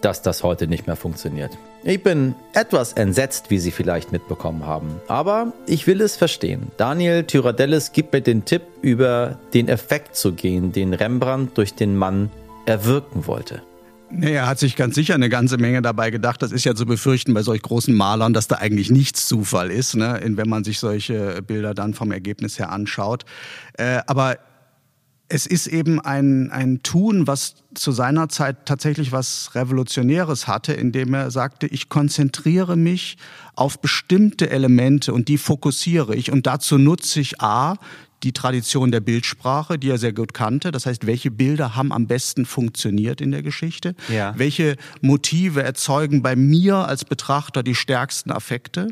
dass 0.00 0.22
das 0.22 0.42
heute 0.42 0.66
nicht 0.66 0.86
mehr 0.86 0.96
funktioniert. 0.96 1.56
Ich 1.82 2.02
bin 2.02 2.34
etwas 2.52 2.92
entsetzt, 2.92 3.50
wie 3.50 3.58
Sie 3.58 3.70
vielleicht 3.70 4.12
mitbekommen 4.12 4.66
haben. 4.66 5.00
Aber 5.08 5.52
ich 5.66 5.86
will 5.86 6.00
es 6.00 6.16
verstehen. 6.16 6.70
Daniel 6.76 7.24
Tyradellis 7.24 7.92
gibt 7.92 8.12
mir 8.12 8.20
den 8.20 8.44
Tipp, 8.44 8.62
über 8.82 9.38
den 9.54 9.68
Effekt 9.68 10.16
zu 10.16 10.32
gehen, 10.32 10.72
den 10.72 10.92
Rembrandt 10.92 11.56
durch 11.56 11.74
den 11.74 11.96
Mann 11.96 12.30
erwirken 12.66 13.26
wollte. 13.26 13.62
Nee, 14.12 14.32
er 14.32 14.48
hat 14.48 14.58
sich 14.58 14.74
ganz 14.74 14.96
sicher 14.96 15.14
eine 15.14 15.28
ganze 15.28 15.56
Menge 15.56 15.82
dabei 15.82 16.10
gedacht. 16.10 16.42
Das 16.42 16.50
ist 16.50 16.64
ja 16.64 16.74
zu 16.74 16.84
befürchten 16.84 17.32
bei 17.32 17.42
solch 17.42 17.62
großen 17.62 17.94
Malern, 17.94 18.32
dass 18.32 18.48
da 18.48 18.56
eigentlich 18.56 18.90
nichts 18.90 19.28
Zufall 19.28 19.70
ist, 19.70 19.94
ne? 19.94 20.20
wenn 20.24 20.48
man 20.48 20.64
sich 20.64 20.80
solche 20.80 21.40
Bilder 21.42 21.74
dann 21.74 21.94
vom 21.94 22.10
Ergebnis 22.10 22.58
her 22.58 22.72
anschaut. 22.72 23.24
Äh, 23.74 24.00
aber 24.06 24.38
es 25.30 25.46
ist 25.46 25.68
eben 25.68 26.00
ein, 26.00 26.50
ein 26.50 26.82
Tun, 26.82 27.26
was 27.26 27.54
zu 27.74 27.92
seiner 27.92 28.28
Zeit 28.28 28.66
tatsächlich 28.66 29.12
was 29.12 29.54
Revolutionäres 29.54 30.48
hatte, 30.48 30.72
indem 30.72 31.14
er 31.14 31.30
sagte, 31.30 31.68
ich 31.68 31.88
konzentriere 31.88 32.76
mich 32.76 33.16
auf 33.54 33.80
bestimmte 33.80 34.50
Elemente 34.50 35.14
und 35.14 35.28
die 35.28 35.38
fokussiere 35.38 36.16
ich. 36.16 36.32
Und 36.32 36.46
dazu 36.46 36.78
nutze 36.78 37.20
ich 37.20 37.40
A, 37.40 37.76
die 38.24 38.32
Tradition 38.32 38.90
der 38.90 39.00
Bildsprache, 39.00 39.78
die 39.78 39.88
er 39.88 39.98
sehr 39.98 40.12
gut 40.12 40.34
kannte. 40.34 40.72
Das 40.72 40.84
heißt, 40.84 41.06
welche 41.06 41.30
Bilder 41.30 41.76
haben 41.76 41.92
am 41.92 42.06
besten 42.06 42.44
funktioniert 42.44 43.20
in 43.20 43.30
der 43.30 43.42
Geschichte? 43.42 43.94
Ja. 44.12 44.34
Welche 44.36 44.76
Motive 45.00 45.62
erzeugen 45.62 46.22
bei 46.22 46.36
mir 46.36 46.76
als 46.76 47.04
Betrachter 47.04 47.62
die 47.62 47.74
stärksten 47.74 48.30
Affekte? 48.30 48.88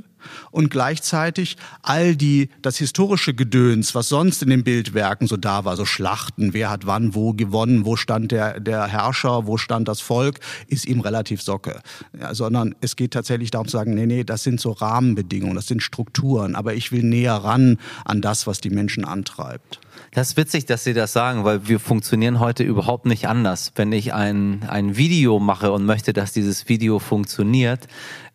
Und 0.51 0.71
gleichzeitig 0.71 1.57
all 1.83 2.17
die, 2.17 2.51
das 2.63 2.77
historische 2.79 3.35
Gedöns, 3.35 3.95
was 3.95 4.09
sonst 4.09 4.43
in 4.43 4.51
den 4.51 4.65
Bildwerken 4.65 5.27
so 5.27 5.37
da 5.37 5.65
war, 5.65 5.77
so 5.77 5.85
Schlachten, 5.85 6.55
wer 6.55 6.71
hat 6.71 6.87
wann 6.87 7.15
wo 7.15 7.33
gewonnen, 7.33 7.85
wo 7.85 7.97
stand 7.97 8.33
der, 8.33 8.61
der 8.61 8.87
Herrscher, 8.87 9.47
wo 9.47 9.57
stand 9.57 9.89
das 9.89 10.01
Volk, 10.01 10.41
ist 10.67 10.87
ihm 10.87 11.01
relativ 11.01 11.43
Socke. 11.43 11.81
Ja, 12.19 12.35
sondern 12.35 12.75
es 12.81 12.97
geht 12.97 13.13
tatsächlich 13.13 13.51
darum 13.51 13.69
zu 13.69 13.77
sagen, 13.77 13.95
nee, 13.95 14.07
nee, 14.07 14.25
das 14.25 14.43
sind 14.43 14.61
so 14.61 14.73
Rahmenbedingungen, 14.73 15.55
das 15.55 15.67
sind 15.67 15.83
Strukturen, 15.83 16.55
aber 16.55 16.75
ich 16.75 16.93
will 16.93 17.03
näher 17.03 17.35
ran 17.35 17.79
an 18.05 18.21
das, 18.21 18.47
was 18.47 18.61
die 18.61 18.71
Menschen 18.71 19.05
antreibt. 19.05 19.81
Das 20.13 20.31
ist 20.31 20.37
witzig, 20.37 20.67
dass 20.67 20.85
Sie 20.85 20.95
das 20.95 21.13
sagen, 21.13 21.45
weil 21.45 21.69
wir 21.69 21.81
funktionieren 21.81 22.41
heute 22.41 22.63
überhaupt 22.63 23.07
nicht 23.07 23.29
anders. 23.29 23.73
Wenn 23.75 23.93
ich 23.93 24.15
ein, 24.15 24.65
ein 24.69 24.97
Video 24.97 25.39
mache 25.39 25.71
und 25.73 25.85
möchte, 25.85 26.13
dass 26.13 26.33
dieses 26.33 26.69
Video 26.69 26.99
funktioniert, 26.99 27.89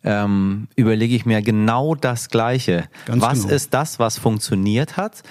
ähm, 0.04 0.68
überlege 0.76 1.14
ich 1.16 1.26
mir 1.26 1.42
genau 1.42 1.94
das 1.94 2.28
Gleiche. 2.28 2.84
Ganz 3.06 3.22
was 3.22 3.42
genau. 3.42 3.54
ist 3.54 3.74
das, 3.74 3.98
was 3.98 4.18
funktioniert 4.18 4.96
hat? 4.96 5.22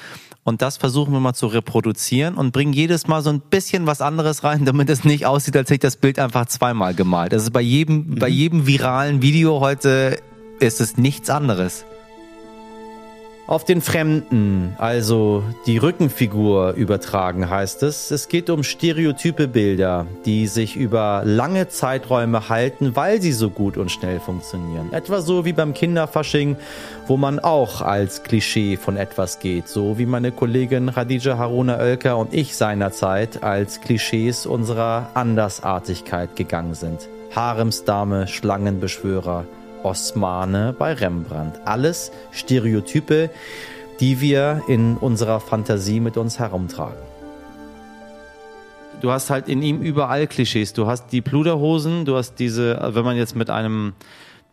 Und 0.44 0.62
das 0.62 0.76
versuchen 0.76 1.14
wir 1.14 1.22
mal 1.22 1.34
zu 1.34 1.48
reproduzieren 1.48 2.36
und 2.36 2.52
bringen 2.52 2.74
jedes 2.74 3.08
Mal 3.08 3.22
so 3.22 3.30
ein 3.30 3.40
bisschen 3.40 3.88
was 3.88 4.02
anderes 4.02 4.44
rein, 4.44 4.66
damit 4.66 4.90
es 4.90 5.06
nicht 5.06 5.26
aussieht, 5.26 5.56
als 5.56 5.70
hätte 5.70 5.76
ich 5.76 5.80
das 5.80 5.96
Bild 5.96 6.20
einfach 6.20 6.48
zweimal 6.48 6.94
gemalt. 6.94 7.32
Das 7.32 7.44
ist 7.44 7.52
bei 7.52 7.62
jedem, 7.62 8.08
mhm. 8.08 8.16
bei 8.16 8.28
jedem 8.28 8.68
viralen 8.68 9.22
Video 9.22 9.62
heute 9.62 10.18
ist 10.60 10.82
es 10.82 10.98
nichts 10.98 11.30
anderes. 11.30 11.86
Auf 13.46 13.66
den 13.66 13.82
Fremden, 13.82 14.74
also 14.78 15.44
die 15.68 15.78
Rückenfigur 15.78 16.72
übertragen 16.74 17.50
heißt 17.50 17.84
es. 17.84 18.10
Es 18.10 18.30
geht 18.30 18.50
um 18.50 18.64
stereotype 18.64 19.50
Bilder, 19.50 20.08
die 20.26 20.48
sich 20.48 20.78
über 20.78 21.24
lange 21.26 21.68
Zeiträume 21.68 22.48
halten, 22.48 22.96
weil 22.96 23.22
sie 23.22 23.34
so 23.34 23.50
gut 23.50 23.76
und 23.76 23.92
schnell 23.92 24.22
funktionieren. 24.22 24.94
Etwa 24.94 25.20
so 25.20 25.44
wie 25.44 25.52
beim 25.52 25.74
Kinderfasching, 25.74 26.56
wo 27.06 27.18
man 27.18 27.40
auch 27.40 27.82
als 27.82 28.24
Klischee 28.24 28.78
von 28.78 28.96
etwas 28.96 29.40
geht, 29.40 29.68
so 29.68 29.98
wie 29.98 30.06
meine 30.06 30.32
Kollegin 30.32 30.94
Khadija 30.94 31.38
Haruna 31.38 31.80
Oelker 31.80 32.18
und 32.18 32.34
ich 32.34 32.56
seinerzeit 32.56 33.44
als 33.44 33.82
Klischees 33.82 34.46
unserer 34.46 35.10
Andersartigkeit 35.16 36.38
gegangen 36.38 36.76
sind. 36.76 37.10
Haremsdame, 37.36 38.28
Schlangenbeschwörer, 38.30 39.44
Osmane 39.84 40.75
bei 40.78 40.94
Rembrandt. 40.94 41.60
Alles 41.66 42.12
Stereotype, 42.32 43.30
die 44.00 44.22
wir 44.22 44.62
in 44.68 44.98
unserer 44.98 45.40
Fantasie 45.40 46.00
mit 46.00 46.18
uns 46.18 46.40
herumtragen. 46.40 46.98
Du 49.02 49.12
hast 49.12 49.30
halt 49.30 49.50
in 49.50 49.62
ihm 49.62 49.82
überall 49.82 50.28
Klischees. 50.28 50.74
Du 50.74 50.88
hast 50.88 51.12
die 51.12 51.22
Pluderhosen, 51.22 52.06
du 52.06 52.16
hast 52.16 52.36
diese, 52.36 52.80
wenn 52.94 53.04
man 53.04 53.18
jetzt 53.18 53.36
mit 53.36 53.50
einem 53.50 53.94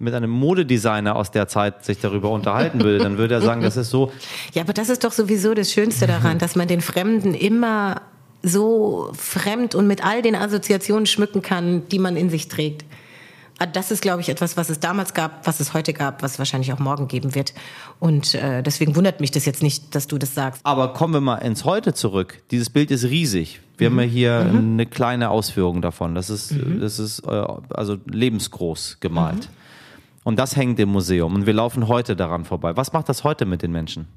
mit 0.01 0.15
einem 0.15 0.31
Modedesigner 0.31 1.15
aus 1.15 1.31
der 1.31 1.47
Zeit 1.47 1.85
sich 1.85 2.01
darüber 2.01 2.31
unterhalten 2.31 2.83
würde, 2.83 2.99
dann 2.99 3.19
würde 3.19 3.35
er 3.35 3.43
sagen, 3.43 3.61
das 3.61 3.77
ist 3.77 3.91
so. 3.91 4.11
Ja, 4.55 4.63
aber 4.63 4.73
das 4.73 4.89
ist 4.89 5.05
doch 5.05 5.13
sowieso 5.13 5.53
das 5.53 5.73
Schönste 5.73 6.07
daran, 6.07 6.39
dass 6.39 6.57
man 6.57 6.67
den 6.67 6.81
Fremden 6.81 7.35
immer 7.35 8.01
so 8.43 9.11
fremd 9.15 9.75
und 9.75 9.87
mit 9.87 10.05
all 10.05 10.23
den 10.23 10.35
Assoziationen 10.35 11.05
schmücken 11.05 11.43
kann, 11.43 11.87
die 11.89 11.99
man 11.99 12.17
in 12.17 12.31
sich 12.31 12.49
trägt. 12.49 12.87
Ah, 13.63 13.67
das 13.67 13.91
ist, 13.91 14.01
glaube 14.01 14.23
ich, 14.23 14.31
etwas, 14.31 14.57
was 14.57 14.71
es 14.71 14.81
damals 14.81 15.13
gab, 15.13 15.47
was 15.47 15.61
es 15.61 15.75
heute 15.75 15.93
gab, 15.93 16.23
was 16.23 16.39
wahrscheinlich 16.39 16.73
auch 16.73 16.79
morgen 16.79 17.09
geben 17.09 17.35
wird. 17.35 17.53
Und 17.99 18.35
äh, 18.35 18.63
deswegen 18.63 18.97
wundert 18.97 19.21
mich 19.21 19.33
das 19.33 19.45
jetzt 19.45 19.63
nicht, 19.63 19.95
dass 19.95 20.07
du 20.07 20.17
das 20.17 20.35
sagst. 20.35 20.65
Aber 20.65 20.95
kommen 20.95 21.13
wir 21.13 21.21
mal 21.21 21.37
ins 21.37 21.67
Heute 21.67 21.93
zurück. 21.93 22.43
Dieses 22.51 22.71
Bild 22.71 22.91
ist 22.91 23.05
riesig. 23.05 23.61
Wir 23.77 23.91
mhm. 23.91 23.95
haben 23.95 24.01
ja 24.05 24.11
hier 24.11 24.45
mhm. 24.45 24.59
eine 24.73 24.87
kleine 24.87 25.29
Ausführung 25.29 25.83
davon. 25.83 26.15
Das 26.15 26.31
ist, 26.31 26.53
mhm. 26.53 26.81
das 26.81 26.99
ist 26.99 27.21
äh, 27.27 27.45
also 27.75 27.99
lebensgroß 28.07 28.97
gemalt. 29.01 29.51
Mhm. 29.51 29.55
Und 30.25 30.39
das 30.39 30.57
hängt 30.57 30.81
im 30.81 30.89
Museum. 30.89 31.35
Und 31.35 31.45
wir 31.45 31.53
laufen 31.53 31.87
heute 31.87 32.17
daran 32.17 32.47
vorbei. 32.47 32.79
Was 32.79 32.95
macht 32.95 33.11
das 33.11 33.25
heute 33.25 33.45
mit 33.45 33.61
den 33.61 33.73
Menschen? 33.73 34.09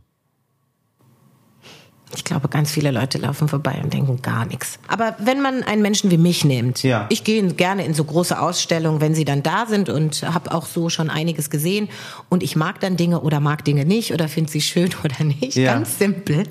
Ich 2.16 2.24
glaube, 2.24 2.48
ganz 2.48 2.72
viele 2.72 2.92
Leute 2.92 3.18
laufen 3.18 3.48
vorbei 3.48 3.80
und 3.84 3.94
denken 3.94 4.22
gar 4.22 4.46
nichts. 4.46 4.80
Aber 4.88 5.16
wenn 5.20 5.42
man 5.42 5.64
einen 5.64 5.82
Menschen 5.82 6.12
wie 6.12 6.18
mich 6.18 6.46
nimmt, 6.46 6.84
ja. 6.84 7.08
ich 7.10 7.24
gehe 7.24 7.44
gerne 7.54 7.86
in 7.86 7.94
so 7.94 8.04
große 8.04 8.40
Ausstellungen, 8.40 9.02
wenn 9.02 9.16
sie 9.16 9.26
dann 9.26 9.44
da 9.44 9.66
sind 9.66 9.90
und 9.90 10.24
habe 10.24 10.54
auch 10.54 10.66
so 10.66 10.90
schon 10.90 11.10
einiges 11.10 11.50
gesehen 11.50 11.90
und 12.30 12.44
ich 12.44 12.56
mag 12.56 12.80
dann 12.80 12.98
Dinge 12.98 13.22
oder 13.22 13.40
mag 13.40 13.66
Dinge 13.66 13.86
nicht 13.86 14.14
oder 14.14 14.28
finde 14.28 14.52
sie 14.52 14.62
schön 14.62 14.92
oder 15.04 15.24
nicht, 15.24 15.56
ja. 15.56 15.74
ganz 15.74 15.98
simpel 15.98 16.44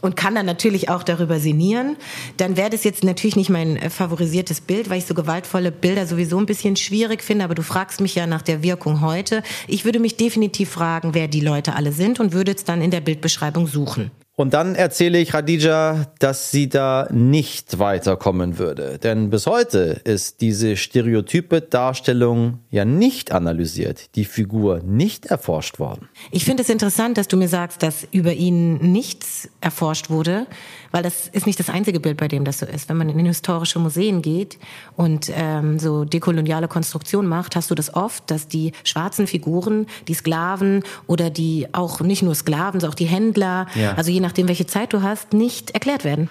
und 0.00 0.16
kann 0.16 0.34
dann 0.34 0.46
natürlich 0.46 0.88
auch 0.88 1.02
darüber 1.02 1.40
sinnieren, 1.40 1.96
dann 2.36 2.56
wäre 2.56 2.70
das 2.70 2.84
jetzt 2.84 3.04
natürlich 3.04 3.36
nicht 3.36 3.50
mein 3.50 3.76
äh, 3.76 3.90
favorisiertes 3.90 4.60
Bild, 4.60 4.90
weil 4.90 4.98
ich 4.98 5.06
so 5.06 5.14
gewaltvolle 5.14 5.72
Bilder 5.72 6.06
sowieso 6.06 6.38
ein 6.38 6.46
bisschen 6.46 6.76
schwierig 6.76 7.22
finde, 7.22 7.44
aber 7.44 7.54
du 7.54 7.62
fragst 7.62 8.00
mich 8.00 8.14
ja 8.14 8.26
nach 8.26 8.42
der 8.42 8.62
Wirkung 8.62 9.00
heute. 9.00 9.42
Ich 9.66 9.84
würde 9.84 9.98
mich 9.98 10.16
definitiv 10.16 10.70
fragen, 10.70 11.14
wer 11.14 11.28
die 11.28 11.40
Leute 11.40 11.74
alle 11.74 11.92
sind 11.92 12.20
und 12.20 12.32
würde 12.32 12.52
es 12.52 12.64
dann 12.64 12.82
in 12.82 12.90
der 12.90 13.00
Bildbeschreibung 13.00 13.66
suchen. 13.66 14.10
Und 14.40 14.54
dann 14.54 14.74
erzähle 14.74 15.18
ich 15.18 15.32
Khadija, 15.32 16.06
dass 16.18 16.50
sie 16.50 16.70
da 16.70 17.06
nicht 17.10 17.78
weiterkommen 17.78 18.56
würde. 18.56 18.96
Denn 18.96 19.28
bis 19.28 19.46
heute 19.46 20.00
ist 20.04 20.40
diese 20.40 20.78
stereotype 20.78 21.60
Darstellung 21.60 22.60
ja 22.70 22.86
nicht 22.86 23.32
analysiert, 23.32 24.14
die 24.14 24.24
Figur 24.24 24.80
nicht 24.82 25.26
erforscht 25.26 25.78
worden. 25.78 26.08
Ich 26.30 26.46
finde 26.46 26.62
es 26.62 26.70
interessant, 26.70 27.18
dass 27.18 27.28
du 27.28 27.36
mir 27.36 27.48
sagst, 27.48 27.82
dass 27.82 28.08
über 28.12 28.32
ihn 28.32 28.76
nichts 28.76 29.50
erforscht 29.60 30.08
wurde, 30.08 30.46
weil 30.92 31.02
das 31.02 31.28
ist 31.28 31.46
nicht 31.46 31.58
das 31.58 31.70
einzige 31.70 32.00
Bild, 32.00 32.16
bei 32.16 32.28
dem 32.28 32.44
das 32.44 32.58
so 32.58 32.66
ist. 32.66 32.88
Wenn 32.88 32.96
man 32.96 33.08
in 33.08 33.18
historische 33.24 33.78
Museen 33.78 34.22
geht 34.22 34.58
und 34.96 35.30
ähm, 35.34 35.78
so 35.78 36.04
dekoloniale 36.04 36.68
Konstruktion 36.68 37.26
macht, 37.26 37.56
hast 37.56 37.70
du 37.70 37.74
das 37.74 37.94
oft, 37.94 38.30
dass 38.30 38.48
die 38.48 38.72
schwarzen 38.84 39.26
Figuren, 39.26 39.86
die 40.08 40.14
Sklaven 40.14 40.82
oder 41.06 41.30
die 41.30 41.68
auch 41.72 42.00
nicht 42.00 42.22
nur 42.22 42.34
Sklaven, 42.34 42.80
sondern 42.80 42.92
auch 42.92 42.98
die 42.98 43.06
Händler, 43.06 43.66
ja. 43.74 43.94
also 43.94 44.10
je 44.10 44.20
nachdem, 44.20 44.48
welche 44.48 44.66
Zeit 44.66 44.92
du 44.92 45.02
hast, 45.02 45.32
nicht 45.32 45.70
erklärt 45.72 46.04
werden 46.04 46.30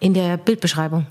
in 0.00 0.14
der 0.14 0.36
Bildbeschreibung, 0.36 1.06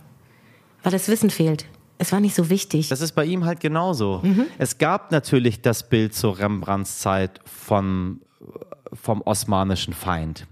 weil 0.83 0.91
das 0.91 1.07
Wissen 1.07 1.29
fehlt. 1.29 1.65
Es 1.99 2.11
war 2.11 2.19
nicht 2.19 2.35
so 2.35 2.49
wichtig. 2.49 2.89
Das 2.89 3.01
ist 3.01 3.13
bei 3.13 3.25
ihm 3.25 3.45
halt 3.45 3.59
genauso. 3.59 4.21
Mhm. 4.23 4.45
Es 4.59 4.77
gab 4.77 5.11
natürlich 5.11 5.61
das 5.61 5.89
Bild 5.89 6.13
zur 6.13 6.37
Rembrandts 6.37 6.99
Zeit 6.99 7.39
von, 7.45 8.21
vom 8.93 9.21
osmanischen 9.21 9.93
Feind 9.93 10.45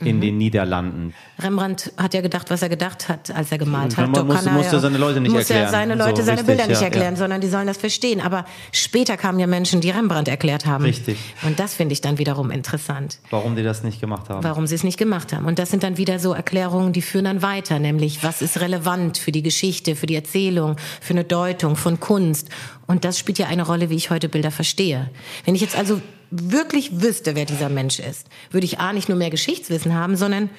in 0.00 0.16
mhm. 0.16 0.20
den 0.20 0.38
Niederlanden. 0.38 1.14
Rembrandt 1.38 1.92
hat 1.96 2.14
ja 2.14 2.20
gedacht, 2.20 2.50
was 2.50 2.62
er 2.62 2.68
gedacht 2.68 3.08
hat, 3.08 3.30
als 3.34 3.52
er 3.52 3.58
gemalt 3.58 3.96
hat. 3.96 4.08
Man 4.08 4.26
muss, 4.26 4.44
musste 4.46 4.80
seine 4.80 4.98
Leute 4.98 5.20
nicht 5.20 5.32
muss 5.32 5.42
erklären. 5.42 5.64
Muss 5.64 5.72
ja 5.72 5.78
seine 5.78 5.94
Leute 5.94 6.20
so, 6.20 6.26
seine 6.26 6.38
richtig, 6.38 6.46
Bilder 6.46 6.66
nicht 6.66 6.80
ja, 6.80 6.86
erklären, 6.86 7.14
ja. 7.14 7.18
sondern 7.18 7.40
die 7.40 7.48
sollen 7.48 7.66
das 7.66 7.76
verstehen. 7.76 8.20
Aber 8.20 8.44
später 8.72 9.16
kamen 9.16 9.38
ja 9.38 9.46
Menschen, 9.46 9.80
die 9.80 9.90
Rembrandt 9.90 10.28
erklärt 10.28 10.66
haben. 10.66 10.84
Richtig. 10.84 11.18
Und 11.42 11.58
das 11.58 11.74
finde 11.74 11.92
ich 11.92 12.00
dann 12.00 12.18
wiederum 12.18 12.50
interessant. 12.50 13.18
Warum 13.30 13.56
die 13.56 13.62
das 13.62 13.82
nicht 13.82 14.00
gemacht 14.00 14.28
haben. 14.28 14.42
Warum 14.42 14.66
sie 14.66 14.74
es 14.74 14.84
nicht 14.84 14.98
gemacht 14.98 15.32
haben. 15.32 15.46
Und 15.46 15.58
das 15.58 15.70
sind 15.70 15.82
dann 15.82 15.96
wieder 15.96 16.18
so 16.18 16.32
Erklärungen, 16.32 16.92
die 16.92 17.02
führen 17.02 17.24
dann 17.24 17.42
weiter, 17.42 17.78
nämlich 17.78 18.22
was 18.22 18.42
ist 18.42 18.60
relevant 18.60 19.18
für 19.18 19.32
die 19.32 19.42
Geschichte, 19.42 19.96
für 19.96 20.06
die 20.06 20.14
Erzählung, 20.16 20.76
für 21.00 21.14
eine 21.14 21.24
Deutung 21.24 21.76
von 21.76 22.00
Kunst. 22.00 22.48
Und 22.86 23.04
das 23.04 23.18
spielt 23.18 23.38
ja 23.38 23.46
eine 23.46 23.64
Rolle, 23.64 23.90
wie 23.90 23.96
ich 23.96 24.10
heute 24.10 24.28
Bilder 24.28 24.50
verstehe. 24.50 25.10
Wenn 25.44 25.54
ich 25.54 25.60
jetzt 25.60 25.76
also 25.76 26.00
wirklich 26.30 27.02
wüsste, 27.02 27.34
wer 27.34 27.44
dieser 27.44 27.68
Mensch 27.68 27.98
ist, 27.98 28.26
würde 28.50 28.64
ich 28.64 28.78
A 28.78 28.92
nicht 28.92 29.08
nur 29.08 29.18
mehr 29.18 29.30
Geschichtswissen 29.30 29.94
haben, 29.94 30.16
sondern 30.16 30.50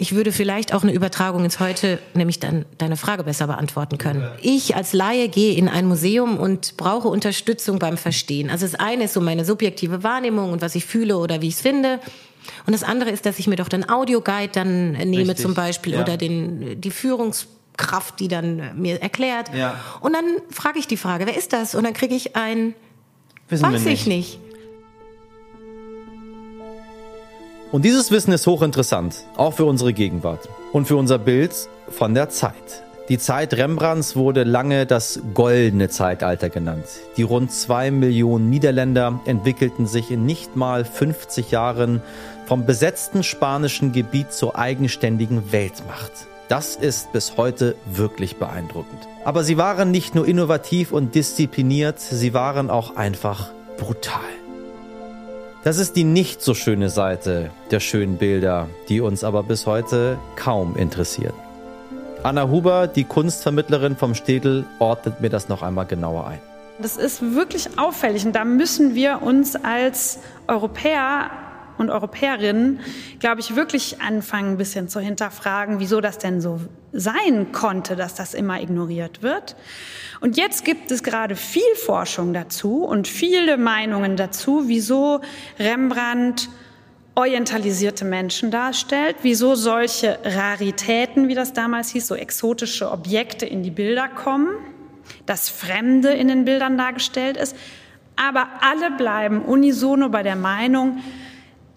ich 0.00 0.14
würde 0.14 0.30
vielleicht 0.30 0.72
auch 0.72 0.84
eine 0.84 0.92
Übertragung 0.92 1.44
ins 1.44 1.58
Heute, 1.58 1.98
nämlich 2.14 2.38
dann 2.38 2.64
deine 2.78 2.96
Frage 2.96 3.24
besser 3.24 3.48
beantworten 3.48 3.98
können. 3.98 4.28
Ich 4.40 4.76
als 4.76 4.92
Laie 4.92 5.28
gehe 5.28 5.54
in 5.54 5.68
ein 5.68 5.86
Museum 5.86 6.38
und 6.38 6.76
brauche 6.76 7.08
Unterstützung 7.08 7.80
beim 7.80 7.96
Verstehen. 7.96 8.48
Also 8.48 8.64
das 8.64 8.76
eine 8.76 9.04
ist 9.04 9.14
so 9.14 9.20
meine 9.20 9.44
subjektive 9.44 10.04
Wahrnehmung 10.04 10.52
und 10.52 10.62
was 10.62 10.76
ich 10.76 10.86
fühle 10.86 11.18
oder 11.18 11.42
wie 11.42 11.48
ich 11.48 11.54
es 11.54 11.60
finde. 11.60 11.98
Und 12.64 12.72
das 12.72 12.84
andere 12.84 13.10
ist, 13.10 13.26
dass 13.26 13.40
ich 13.40 13.48
mir 13.48 13.56
doch 13.56 13.68
den 13.68 13.88
Audioguide 13.88 14.52
dann 14.52 14.92
nehme 14.92 15.30
Richtig. 15.30 15.38
zum 15.38 15.54
Beispiel 15.54 15.94
ja. 15.94 16.02
oder 16.02 16.16
den, 16.16 16.80
die 16.80 16.90
Führungs 16.92 17.48
Kraft, 17.76 18.20
die 18.20 18.28
dann 18.28 18.58
äh, 18.58 18.74
mir 18.74 19.00
erklärt. 19.00 19.54
Ja. 19.54 19.80
Und 20.00 20.12
dann 20.12 20.24
frage 20.50 20.78
ich 20.78 20.86
die 20.86 20.98
Frage, 20.98 21.26
wer 21.26 21.36
ist 21.36 21.54
das? 21.54 21.74
Und 21.74 21.84
dann 21.84 21.94
kriege 21.94 22.14
ich 22.14 22.36
ein, 22.36 22.74
Wissen 23.48 23.64
weiß 23.64 23.86
ich 23.86 24.06
nicht. 24.06 24.38
Und 27.70 27.84
dieses 27.84 28.10
Wissen 28.10 28.32
ist 28.32 28.46
hochinteressant, 28.46 29.24
auch 29.36 29.52
für 29.52 29.66
unsere 29.66 29.92
Gegenwart 29.92 30.48
und 30.72 30.86
für 30.86 30.96
unser 30.96 31.18
Bild 31.18 31.52
von 31.90 32.14
der 32.14 32.30
Zeit. 32.30 32.82
Die 33.10 33.18
Zeit 33.18 33.54
Rembrandts 33.54 34.16
wurde 34.16 34.44
lange 34.44 34.86
das 34.86 35.20
goldene 35.34 35.90
Zeitalter 35.90 36.48
genannt. 36.48 36.86
Die 37.18 37.22
rund 37.22 37.52
zwei 37.52 37.90
Millionen 37.90 38.48
Niederländer 38.48 39.20
entwickelten 39.26 39.86
sich 39.86 40.10
in 40.10 40.24
nicht 40.24 40.56
mal 40.56 40.86
50 40.86 41.50
Jahren 41.50 42.02
vom 42.46 42.64
besetzten 42.64 43.22
spanischen 43.22 43.92
Gebiet 43.92 44.32
zur 44.32 44.58
eigenständigen 44.58 45.52
Weltmacht. 45.52 46.12
Das 46.48 46.74
ist 46.74 47.12
bis 47.12 47.36
heute 47.36 47.76
wirklich 47.84 48.36
beeindruckend. 48.36 49.06
Aber 49.24 49.44
sie 49.44 49.58
waren 49.58 49.90
nicht 49.90 50.14
nur 50.14 50.26
innovativ 50.26 50.92
und 50.92 51.14
diszipliniert, 51.14 52.00
sie 52.00 52.32
waren 52.32 52.70
auch 52.70 52.96
einfach 52.96 53.50
brutal. 53.76 54.20
Das 55.64 55.78
ist 55.78 55.96
die 55.96 56.04
nicht 56.04 56.40
so 56.40 56.54
schöne 56.54 56.88
Seite 56.88 57.50
der 57.70 57.80
schönen 57.80 58.16
Bilder, 58.16 58.68
die 58.88 59.00
uns 59.00 59.24
aber 59.24 59.42
bis 59.42 59.66
heute 59.66 60.16
kaum 60.36 60.76
interessiert. 60.76 61.34
Anna 62.22 62.48
Huber, 62.48 62.86
die 62.86 63.04
Kunstvermittlerin 63.04 63.96
vom 63.96 64.14
Städel, 64.14 64.64
ordnet 64.78 65.20
mir 65.20 65.30
das 65.30 65.48
noch 65.48 65.62
einmal 65.62 65.86
genauer 65.86 66.28
ein. 66.28 66.40
Das 66.80 66.96
ist 66.96 67.34
wirklich 67.34 67.76
auffällig 67.76 68.24
und 68.24 68.34
da 68.34 68.44
müssen 68.44 68.94
wir 68.94 69.20
uns 69.22 69.56
als 69.56 70.20
Europäer 70.46 71.30
und 71.78 71.90
Europäerinnen, 71.90 72.80
glaube 73.20 73.40
ich, 73.40 73.56
wirklich 73.56 74.00
anfangen, 74.00 74.52
ein 74.52 74.58
bisschen 74.58 74.88
zu 74.88 75.00
hinterfragen, 75.00 75.80
wieso 75.80 76.00
das 76.00 76.18
denn 76.18 76.40
so 76.40 76.60
sein 76.92 77.52
konnte, 77.52 77.96
dass 77.96 78.14
das 78.14 78.34
immer 78.34 78.60
ignoriert 78.60 79.22
wird. 79.22 79.56
Und 80.20 80.36
jetzt 80.36 80.64
gibt 80.64 80.90
es 80.90 81.02
gerade 81.02 81.36
viel 81.36 81.74
Forschung 81.76 82.32
dazu 82.32 82.84
und 82.84 83.06
viele 83.06 83.56
Meinungen 83.56 84.16
dazu, 84.16 84.64
wieso 84.66 85.20
Rembrandt 85.58 86.48
orientalisierte 87.14 88.04
Menschen 88.04 88.50
darstellt, 88.50 89.16
wieso 89.22 89.56
solche 89.56 90.18
Raritäten, 90.22 91.26
wie 91.26 91.34
das 91.34 91.52
damals 91.52 91.90
hieß, 91.90 92.06
so 92.06 92.14
exotische 92.14 92.90
Objekte 92.92 93.44
in 93.44 93.64
die 93.64 93.72
Bilder 93.72 94.08
kommen, 94.08 94.50
das 95.26 95.48
Fremde 95.48 96.10
in 96.10 96.28
den 96.28 96.44
Bildern 96.44 96.78
dargestellt 96.78 97.36
ist. 97.36 97.56
Aber 98.14 98.48
alle 98.60 98.92
bleiben 98.92 99.42
unisono 99.42 100.08
bei 100.08 100.22
der 100.22 100.36
Meinung, 100.36 101.00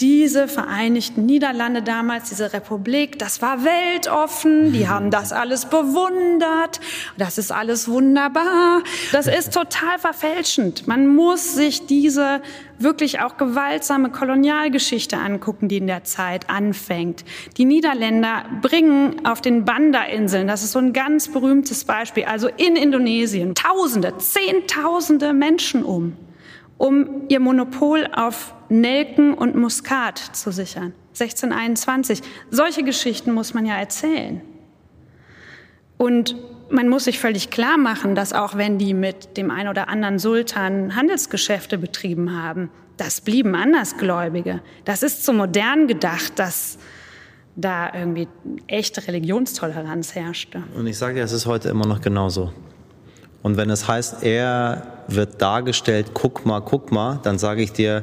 diese 0.01 0.47
Vereinigten 0.47 1.25
Niederlande 1.25 1.83
damals, 1.83 2.29
diese 2.29 2.53
Republik, 2.53 3.19
das 3.19 3.41
war 3.41 3.63
weltoffen, 3.63 4.73
die 4.73 4.87
haben 4.87 5.11
das 5.11 5.31
alles 5.31 5.65
bewundert, 5.65 6.79
das 7.17 7.37
ist 7.37 7.51
alles 7.51 7.87
wunderbar. 7.87 8.81
Das 9.11 9.27
ist 9.27 9.53
total 9.53 9.99
verfälschend. 9.99 10.87
Man 10.87 11.07
muss 11.07 11.53
sich 11.53 11.85
diese 11.85 12.41
wirklich 12.79 13.19
auch 13.19 13.37
gewaltsame 13.37 14.09
Kolonialgeschichte 14.09 15.17
angucken, 15.17 15.67
die 15.67 15.77
in 15.77 15.87
der 15.87 16.03
Zeit 16.03 16.49
anfängt. 16.49 17.23
Die 17.57 17.65
Niederländer 17.65 18.45
bringen 18.61 19.23
auf 19.25 19.39
den 19.39 19.65
Banda-Inseln, 19.65 20.47
das 20.47 20.63
ist 20.63 20.71
so 20.71 20.79
ein 20.79 20.91
ganz 20.91 21.27
berühmtes 21.27 21.85
Beispiel, 21.85 22.25
also 22.25 22.47
in 22.47 22.75
Indonesien, 22.75 23.53
Tausende, 23.53 24.17
Zehntausende 24.17 25.33
Menschen 25.33 25.83
um 25.83 26.17
um 26.81 27.27
ihr 27.29 27.39
Monopol 27.39 28.07
auf 28.11 28.55
Nelken 28.67 29.35
und 29.35 29.55
Muskat 29.55 30.17
zu 30.17 30.51
sichern. 30.51 30.93
1621. 31.09 32.23
Solche 32.49 32.81
Geschichten 32.81 33.33
muss 33.33 33.53
man 33.53 33.67
ja 33.67 33.75
erzählen. 33.75 34.41
Und 35.97 36.35
man 36.71 36.89
muss 36.89 37.03
sich 37.03 37.19
völlig 37.19 37.51
klar 37.51 37.77
machen, 37.77 38.15
dass 38.15 38.33
auch 38.33 38.57
wenn 38.57 38.79
die 38.79 38.95
mit 38.95 39.37
dem 39.37 39.51
ein 39.51 39.67
oder 39.67 39.89
anderen 39.89 40.17
Sultan 40.17 40.95
Handelsgeschäfte 40.95 41.77
betrieben 41.77 42.35
haben, 42.35 42.71
das 42.97 43.21
blieben 43.21 43.53
Andersgläubige. 43.53 44.61
Das 44.83 45.03
ist 45.03 45.23
zu 45.23 45.33
modern 45.33 45.87
gedacht, 45.87 46.39
dass 46.39 46.79
da 47.55 47.93
irgendwie 47.93 48.27
echte 48.65 49.05
Religionstoleranz 49.07 50.15
herrschte. 50.15 50.63
Und 50.75 50.87
ich 50.87 50.97
sage 50.97 51.13
dir, 51.13 51.23
es 51.23 51.31
ist 51.31 51.45
heute 51.45 51.69
immer 51.69 51.85
noch 51.85 52.01
genauso. 52.01 52.51
Und 53.43 53.57
wenn 53.57 53.69
es 53.69 53.87
heißt, 53.87 54.23
er 54.23 55.00
wird 55.15 55.41
dargestellt, 55.41 56.11
guck 56.13 56.45
mal, 56.45 56.61
guck 56.61 56.91
mal, 56.91 57.19
dann 57.23 57.37
sage 57.37 57.61
ich 57.61 57.71
dir, 57.71 58.01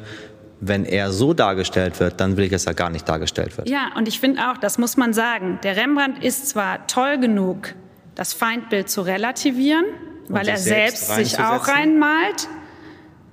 wenn 0.60 0.84
er 0.84 1.12
so 1.12 1.34
dargestellt 1.34 2.00
wird, 2.00 2.20
dann 2.20 2.36
will 2.36 2.44
ich, 2.44 2.50
dass 2.50 2.66
er 2.66 2.74
gar 2.74 2.90
nicht 2.90 3.08
dargestellt 3.08 3.56
wird. 3.56 3.68
Ja, 3.68 3.90
und 3.96 4.08
ich 4.08 4.18
finde 4.18 4.50
auch, 4.50 4.58
das 4.58 4.78
muss 4.78 4.96
man 4.96 5.12
sagen, 5.12 5.58
der 5.62 5.76
Rembrandt 5.76 6.22
ist 6.22 6.48
zwar 6.48 6.86
toll 6.86 7.18
genug, 7.18 7.74
das 8.14 8.32
Feindbild 8.32 8.88
zu 8.88 9.02
relativieren, 9.02 9.84
und 10.28 10.34
weil 10.34 10.48
er 10.48 10.56
selbst, 10.56 11.06
selbst 11.06 11.30
sich 11.30 11.40
auch 11.40 11.68
reinmalt, 11.68 12.48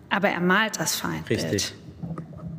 aber 0.09 0.29
er 0.29 0.39
malt 0.39 0.79
das 0.79 0.95
Feindbild. 0.95 1.43
Richtig. 1.43 1.73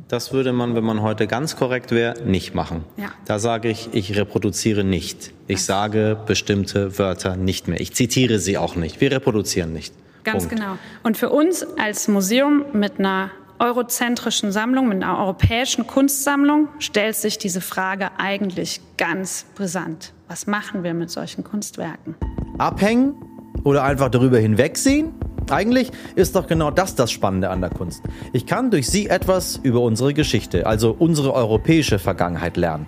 Das 0.09 0.31
würde 0.31 0.53
man, 0.53 0.75
wenn 0.75 0.85
man 0.85 1.01
heute 1.01 1.27
ganz 1.27 1.57
korrekt 1.57 1.91
wäre, 1.91 2.21
nicht 2.23 2.55
machen. 2.55 2.85
Ja. 2.95 3.09
Da 3.25 3.39
sage 3.39 3.69
ich, 3.69 3.89
ich 3.91 4.15
reproduziere 4.15 4.85
nicht. 4.85 5.33
Ich 5.47 5.63
sage 5.63 6.17
bestimmte 6.25 6.97
Wörter 6.97 7.35
nicht 7.35 7.67
mehr. 7.67 7.81
Ich 7.81 7.93
zitiere 7.93 8.39
sie 8.39 8.57
auch 8.57 8.75
nicht. 8.75 9.01
Wir 9.01 9.11
reproduzieren 9.11 9.73
nicht. 9.73 9.93
Ganz 10.27 10.43
Punkt. 10.43 10.61
genau. 10.61 10.77
Und 11.03 11.17
für 11.17 11.29
uns 11.29 11.65
als 11.77 12.09
Museum 12.09 12.65
mit 12.73 12.99
einer 12.99 13.31
eurozentrischen 13.59 14.51
Sammlung, 14.51 14.89
mit 14.89 15.01
einer 15.01 15.17
europäischen 15.17 15.87
Kunstsammlung, 15.87 16.67
stellt 16.79 17.15
sich 17.15 17.37
diese 17.37 17.61
Frage 17.61 18.09
eigentlich 18.17 18.81
ganz 18.97 19.45
brisant. 19.55 20.13
Was 20.27 20.45
machen 20.45 20.83
wir 20.83 20.93
mit 20.93 21.09
solchen 21.09 21.45
Kunstwerken? 21.45 22.15
Abhängen 22.57 23.15
oder 23.63 23.83
einfach 23.83 24.09
darüber 24.09 24.37
hinwegsehen? 24.37 25.13
Eigentlich 25.49 25.91
ist 26.15 26.35
doch 26.35 26.45
genau 26.45 26.71
das 26.71 26.95
das 26.95 27.09
Spannende 27.09 27.49
an 27.49 27.61
der 27.61 27.69
Kunst. 27.69 28.03
Ich 28.33 28.45
kann 28.45 28.69
durch 28.69 28.89
sie 28.89 29.07
etwas 29.07 29.55
über 29.63 29.79
unsere 29.79 30.13
Geschichte, 30.13 30.67
also 30.67 30.93
unsere 30.99 31.33
europäische 31.33 31.99
Vergangenheit 31.99 32.57
lernen. 32.57 32.85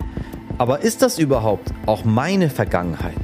Aber 0.58 0.82
ist 0.82 1.02
das 1.02 1.18
überhaupt 1.18 1.72
auch 1.86 2.04
meine 2.04 2.50
Vergangenheit? 2.50 3.16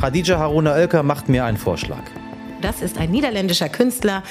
Khadija 0.00 0.40
Haruna 0.40 0.72
Oelker 0.72 1.04
macht 1.04 1.28
mir 1.28 1.44
einen 1.44 1.56
Vorschlag. 1.56 2.02
Das 2.60 2.82
ist 2.82 2.98
ein 2.98 3.10
niederländischer 3.10 3.68
Künstler, 3.68 4.22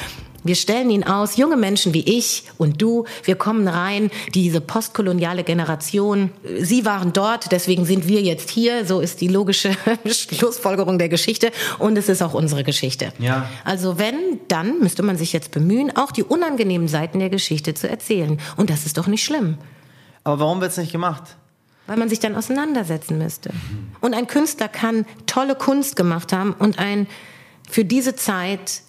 wir 0.43 0.55
stellen 0.55 0.89
ihn 0.89 1.03
aus, 1.03 1.35
junge 1.35 1.57
Menschen 1.57 1.93
wie 1.93 2.03
ich 2.03 2.43
und 2.57 2.81
du, 2.81 3.05
wir 3.23 3.35
kommen 3.35 3.67
rein, 3.67 4.09
diese 4.33 4.61
postkoloniale 4.61 5.43
Generation, 5.43 6.31
sie 6.59 6.85
waren 6.85 7.11
dort, 7.11 7.51
deswegen 7.51 7.83
sind 7.85 8.07
wir 8.07 8.21
jetzt 8.21 8.49
hier, 8.49 8.85
so 8.85 9.01
ist 9.01 9.19
die 9.19 9.27
logische 9.27 9.71
Schlussfolgerung 10.05 10.99
der 10.99 11.09
Geschichte 11.09 11.51
und 11.79 11.97
es 11.97 12.07
ist 12.07 12.21
auch 12.21 12.33
unsere 12.33 12.63
Geschichte. 12.63 13.11
Ja. 13.19 13.49
Also 13.65 13.97
wenn, 13.97 14.39
dann 14.47 14.79
müsste 14.79 15.03
man 15.03 15.17
sich 15.17 15.33
jetzt 15.33 15.51
bemühen, 15.51 15.95
auch 15.97 16.11
die 16.13 16.23
unangenehmen 16.23 16.87
Seiten 16.87 17.19
der 17.19 17.29
Geschichte 17.29 17.73
zu 17.73 17.89
erzählen 17.89 18.39
und 18.55 18.69
das 18.69 18.85
ist 18.85 18.97
doch 18.97 19.07
nicht 19.07 19.25
schlimm. 19.25 19.57
Aber 20.23 20.39
warum 20.39 20.61
wird 20.61 20.71
es 20.71 20.77
nicht 20.77 20.91
gemacht? 20.91 21.35
weil 21.87 21.95
man 21.95 22.09
sich 22.09 22.19
dann 22.19 22.35
auseinandersetzen 22.35 23.17
müsste. 23.17 23.49
Und 24.01 24.13
ein 24.13 24.27
Künstler 24.27 24.67
kann 24.67 25.05
tolle 25.25 25.55
Kunst 25.55 25.95
gemacht 25.95 26.33
haben 26.33 26.51
und 26.51 26.79
ein 26.79 27.07
für 27.69 27.85
diese 27.85 28.15
Zeit 28.15 28.81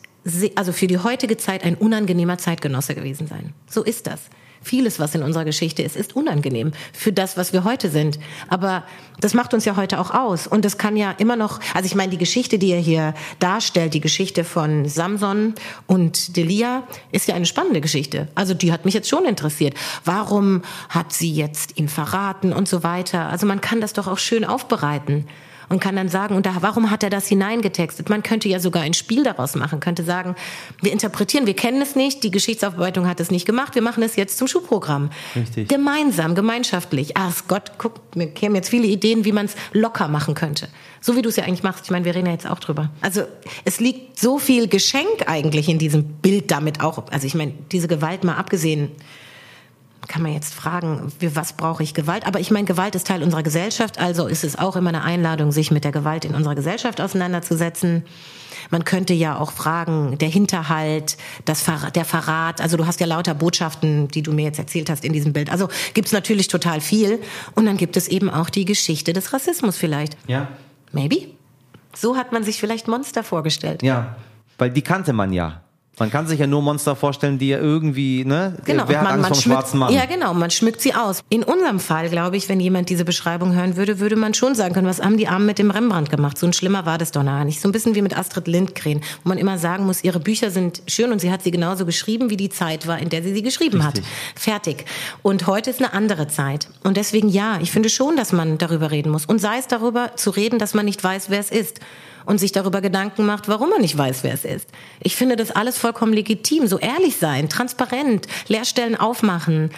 also 0.55 0.73
für 0.73 0.87
die 0.87 0.99
heutige 0.99 1.37
Zeit 1.37 1.65
ein 1.65 1.75
unangenehmer 1.75 2.39
Zeitgenosse 2.39 2.95
gewesen 2.95 3.27
sein. 3.27 3.53
So 3.69 3.83
ist 3.83 4.07
das. 4.07 4.21
Vieles, 4.61 4.99
was 4.99 5.15
in 5.15 5.23
unserer 5.23 5.45
Geschichte 5.45 5.83
ist, 5.83 5.95
ist 5.95 6.17
unangenehm 6.17 6.73
für 6.93 7.13
das, 7.13 7.37
was 7.37 7.53
wir 7.53 7.63
heute 7.63 7.91
sind. 7.91 8.19
Aber 8.49 8.83
das 9.21 9.33
macht 9.33 9.55
uns 9.55 9.65
ja 9.65 9.77
heute 9.77 10.01
auch 10.01 10.13
aus. 10.13 10.49
Und 10.49 10.65
das 10.65 10.77
kann 10.79 10.97
ja 10.97 11.13
immer 11.13 11.37
noch, 11.37 11.61
also 11.75 11.87
ich 11.87 11.95
meine, 11.95 12.11
die 12.11 12.19
Geschichte, 12.19 12.59
die 12.59 12.73
er 12.73 12.81
hier 12.81 13.15
darstellt, 13.39 13.95
die 13.95 14.01
Geschichte 14.01 14.43
von 14.43 14.89
Samson 14.89 15.55
und 15.87 16.37
Delia, 16.37 16.83
ist 17.13 17.29
ja 17.29 17.37
eine 17.37 17.47
spannende 17.47 17.81
Geschichte. 17.81 18.27
Also 18.35 18.53
die 18.53 18.73
hat 18.73 18.85
mich 18.85 18.95
jetzt 18.95 19.09
schon 19.09 19.27
interessiert. 19.27 19.75
Warum 20.05 20.63
hat 20.89 21.13
sie 21.13 21.33
jetzt 21.33 21.79
ihn 21.79 21.89
verraten 21.89 22.53
und 22.53 22.69
so 22.69 22.83
weiter? 22.83 23.29
Also 23.29 23.47
man 23.47 23.61
kann 23.61 23.81
das 23.81 23.93
doch 23.93 24.09
auch 24.09 24.19
schön 24.19 24.45
aufbereiten 24.45 25.29
und 25.69 25.81
kann 25.81 25.97
dann 25.97 26.09
sagen, 26.09 26.35
und 26.35 26.47
da, 26.47 26.57
warum 26.61 26.91
hat 26.91 27.03
er 27.03 27.11
das 27.11 27.27
hineingetextet? 27.27 28.09
Man 28.09 28.23
könnte 28.23 28.49
ja 28.49 28.61
sogar 28.61 28.83
ein 28.83 28.95
Spiel 28.95 29.23
daraus 29.23 29.55
machen, 29.55 29.81
könnte 29.81 30.05
sagen, 30.05 30.35
wir 30.81 30.93
interpretieren, 30.93 31.47
wir 31.47 31.55
kennen 31.55 31.83
es 31.83 31.97
nicht, 31.97 32.23
die 32.23 32.31
Geschichtsaufarbeitung 32.31 33.07
hat 33.07 33.21
es 33.21 33.31
nicht 33.31 33.47
gemacht, 33.47 33.75
wir 33.75 33.83
machen 33.83 34.03
es 34.03 34.17
jetzt 34.17 34.39
zum 34.39 34.49
Schulprogramm. 34.49 35.11
Richtig. 35.37 35.69
Gemeinsam, 35.69 36.35
gemeinschaftlich. 36.35 37.17
Ach 37.17 37.43
Gott, 37.49 37.73
guck, 37.79 38.17
mir 38.17 38.29
kämen 38.29 38.55
jetzt 38.55 38.69
viele 38.69 38.87
Ideen, 38.87 39.25
wie 39.25 39.33
man 39.33 39.47
es 39.47 39.55
locker 39.73 40.09
machen 40.09 40.35
könnte. 40.35 40.69
So 41.01 41.17
wie 41.17 41.23
du 41.23 41.29
es 41.29 41.37
ja 41.37 41.45
eigentlich 41.45 41.63
machst. 41.63 41.85
Ich 41.85 41.91
meine, 41.91 42.05
wir 42.05 42.15
reden 42.15 42.27
ja 42.27 42.33
jetzt 42.33 42.49
auch 42.49 42.59
drüber. 42.59 42.91
Also 43.01 43.23
es 43.65 43.79
liegt 43.79 44.19
so 44.19 44.39
viel 44.39 44.69
Geschenk 44.69 45.27
eigentlich 45.27 45.69
in 45.69 45.79
diesem 45.79 46.05
Bild 46.05 46.51
damit 46.51 46.81
auch. 46.81 47.09
Also 47.11 47.27
ich 47.27 47.35
meine, 47.35 47.53
diese 47.71 47.89
Gewalt 47.89 48.25
mal 48.25 48.35
abgesehen 48.35 48.91
kann 50.09 50.23
man 50.23 50.33
jetzt 50.33 50.55
fragen, 50.55 51.13
für 51.21 51.37
was 51.37 51.53
brauche 51.53 51.83
ich 51.83 51.95
Gewalt? 51.95 52.27
Aber 52.27 52.41
ich 52.41 52.51
meine, 52.51 52.65
Gewalt 52.65 52.95
ist 52.95 53.07
Teil 53.07 53.23
unserer 53.23 53.43
Gesellschaft, 53.43 53.99
also 53.99 54.27
ist 54.27 54.43
es 54.43 54.59
auch 54.59 54.75
immer 54.75 54.89
eine 54.89 55.05
Einladung, 55.05 55.53
sich 55.53 55.71
mit 55.71 55.85
der 55.85 55.93
Gewalt 55.93 56.25
in 56.25 56.35
unserer 56.35 56.55
Gesellschaft 56.55 57.01
auseinanderzusetzen. 57.01 58.05
Man 58.71 58.85
könnte 58.85 59.15
ja 59.15 59.39
auch 59.39 59.53
fragen, 59.53 60.19
der 60.19 60.29
Hinterhalt, 60.29 61.17
das 61.45 61.63
Ver 61.63 61.91
der 61.95 62.05
Verrat. 62.05 62.61
Also 62.61 62.77
du 62.77 62.87
hast 62.87 63.01
ja 63.01 63.07
lauter 63.07 63.35
Botschaften, 63.35 64.09
die 64.09 64.23
du 64.23 64.33
mir 64.33 64.47
jetzt 64.47 64.59
erzählt 64.59 64.91
hast 64.91 65.05
in 65.05 65.13
diesem 65.13 65.33
Bild. 65.33 65.51
Also 65.51 65.69
gibt's 65.95 66.13
natürlich 66.13 66.49
total 66.49 66.81
viel. 66.81 67.21
Und 67.55 67.67
dann 67.67 67.77
gibt 67.77 67.97
es 67.97 68.09
eben 68.09 68.31
auch 68.31 68.51
die 68.51 68.65
Geschichte 68.65 69.13
des 69.13 69.33
Rassismus 69.33 69.77
vielleicht. 69.77 70.17
Ja. 70.27 70.49
Maybe. 70.93 71.29
So 71.95 72.17
hat 72.17 72.33
man 72.33 72.45
sich 72.45 72.61
vielleicht 72.61 72.89
Monster 72.89 73.23
vorgestellt. 73.23 73.83
Ja, 73.83 74.17
weil 74.59 74.71
die 74.71 74.83
kannte 74.83 75.13
man 75.13 75.33
ja. 75.33 75.63
Man 75.99 76.11
kann 76.11 76.27
sich 76.27 76.39
ja 76.39 76.47
nur 76.47 76.63
Monster 76.63 76.97
vorstellen, 76.97 77.39
die 77.39 77.49
ja 77.49 77.59
irgendwie, 77.59 78.25
ne? 78.25 78.57
Genau, 78.65 78.85
Wer 78.87 78.99
man, 78.99 79.07
hat 79.07 79.13
Angst 79.15 79.23
man 79.23 79.35
vom 79.35 79.43
schmückt, 79.43 79.59
schwarzen 79.59 79.79
Mann? 79.79 79.93
Ja, 79.93 80.07
genau, 80.07 80.35
man 80.35 80.51
schmückt 80.51 80.81
sie 80.81 80.95
aus. 80.95 81.23
In 81.29 81.43
unserem 81.43 81.81
Fall, 81.81 82.09
glaube 82.09 82.37
ich, 82.37 82.49
wenn 82.49 82.61
jemand 82.61 82.89
diese 82.89 83.05
Beschreibung 83.05 83.55
hören 83.55 83.77
würde, 83.77 83.99
würde 83.99 84.17
man 84.17 84.35
schon 84.35 84.55
sagen 84.55 84.75
können, 84.75 84.87
was 84.87 85.01
haben 85.01 85.17
die 85.17 85.29
Armen 85.29 85.47
mit 85.47 85.59
dem 85.59 85.71
Rembrandt 85.71 86.11
gemacht? 86.11 86.39
So 86.39 86.47
ein 86.47 86.53
schlimmer 86.53 86.87
war 86.87 86.99
das 86.99 87.11
doch 87.11 87.23
nachher 87.23 87.45
nicht. 87.45 87.61
So 87.61 87.69
ein 87.69 87.73
bisschen 87.73 87.95
wie 87.95 88.03
mit 88.03 88.17
Astrid 88.17 88.47
Lindgren, 88.47 89.01
wo 89.25 89.29
man 89.29 89.39
immer 89.39 89.59
sagen 89.59 89.87
muss, 89.87 90.05
ihre 90.05 90.21
Bücher 90.21 90.51
sind 90.51 90.83
schön 90.87 91.13
und 91.13 91.21
sie 91.21 91.31
hat 91.31 91.43
sie 91.43 91.51
genauso 91.51 91.85
geschrieben, 91.85 92.31
wie 92.31 92.37
die 92.37 92.51
Zeit 92.51 92.87
war, 92.87 92.99
in 92.99 93.09
der 93.09 93.23
sie 93.23 93.35
sie 93.35 93.43
geschrieben 93.43 93.81
Richtig. 93.81 94.05
hat. 94.05 94.11
Fertig. 94.41 94.85
Und 95.23 95.47
heute 95.47 95.71
ist 95.71 95.81
eine 95.81 95.93
andere 95.93 96.29
Zeit. 96.29 96.69
Und 96.85 96.97
deswegen 96.97 97.29
ja, 97.29 97.59
ich 97.61 97.71
finde 97.71 97.89
schon, 97.89 98.17
dass 98.17 98.33
man 98.33 98.59
darüber 98.59 98.91
reden 98.91 99.11
muss. 99.11 99.27
Und 99.27 99.41
sei 99.41 99.59
es 99.59 99.67
darüber 99.67 100.13
zu 100.17 100.31
reden, 100.31 100.59
dass 100.59 100.75
man 100.75 100.85
nicht 100.85 101.03
weiß, 101.03 101.31
wer 101.31 101.41
es 101.41 101.51
ist 101.51 101.81
und 102.29 102.39
sich 102.39 102.53
darüber 102.53 102.83
Gedanken 102.83 103.25
macht, 103.25 103.49
warum 103.49 103.71
man 103.71 103.81
nicht 103.81 103.97
weiß, 103.97 104.23
wer 104.23 104.35
es 104.35 104.45
ist. 104.45 104.69
Ich 105.01 105.17
finde 105.17 105.35
das 105.35 105.51
alles 105.51 105.79
vollkommen 105.79 106.13
legitim. 106.13 106.67
So 106.67 106.79
ehrlich 106.79 107.17
sein, 107.17 107.49
transparent, 107.49 108.27
Leerstellen 108.49 108.97
aufmachen. 108.97 109.71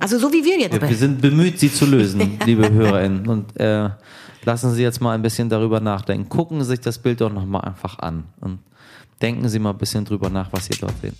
Also 0.00 0.18
so 0.18 0.32
wie 0.32 0.44
wir 0.44 0.58
jetzt. 0.58 0.80
Wir 0.80 0.96
sind 0.96 1.20
bemüht, 1.20 1.60
sie 1.60 1.72
zu 1.72 1.86
lösen, 1.86 2.36
liebe 2.44 2.68
HörerInnen. 2.68 3.28
Und 3.28 3.60
äh, 3.60 3.90
lassen 4.44 4.74
Sie 4.74 4.82
jetzt 4.82 5.00
mal 5.00 5.14
ein 5.14 5.22
bisschen 5.22 5.48
darüber 5.48 5.78
nachdenken. 5.78 6.28
Gucken 6.28 6.60
Sie 6.64 6.70
sich 6.70 6.80
das 6.80 6.98
Bild 6.98 7.20
doch 7.20 7.32
nochmal 7.32 7.60
einfach 7.60 8.00
an. 8.00 8.24
Und 8.40 8.58
denken 9.22 9.48
Sie 9.48 9.60
mal 9.60 9.70
ein 9.70 9.78
bisschen 9.78 10.04
drüber 10.04 10.30
nach, 10.30 10.48
was 10.50 10.66
Sie 10.66 10.76
dort 10.80 10.94
sehen. 11.00 11.14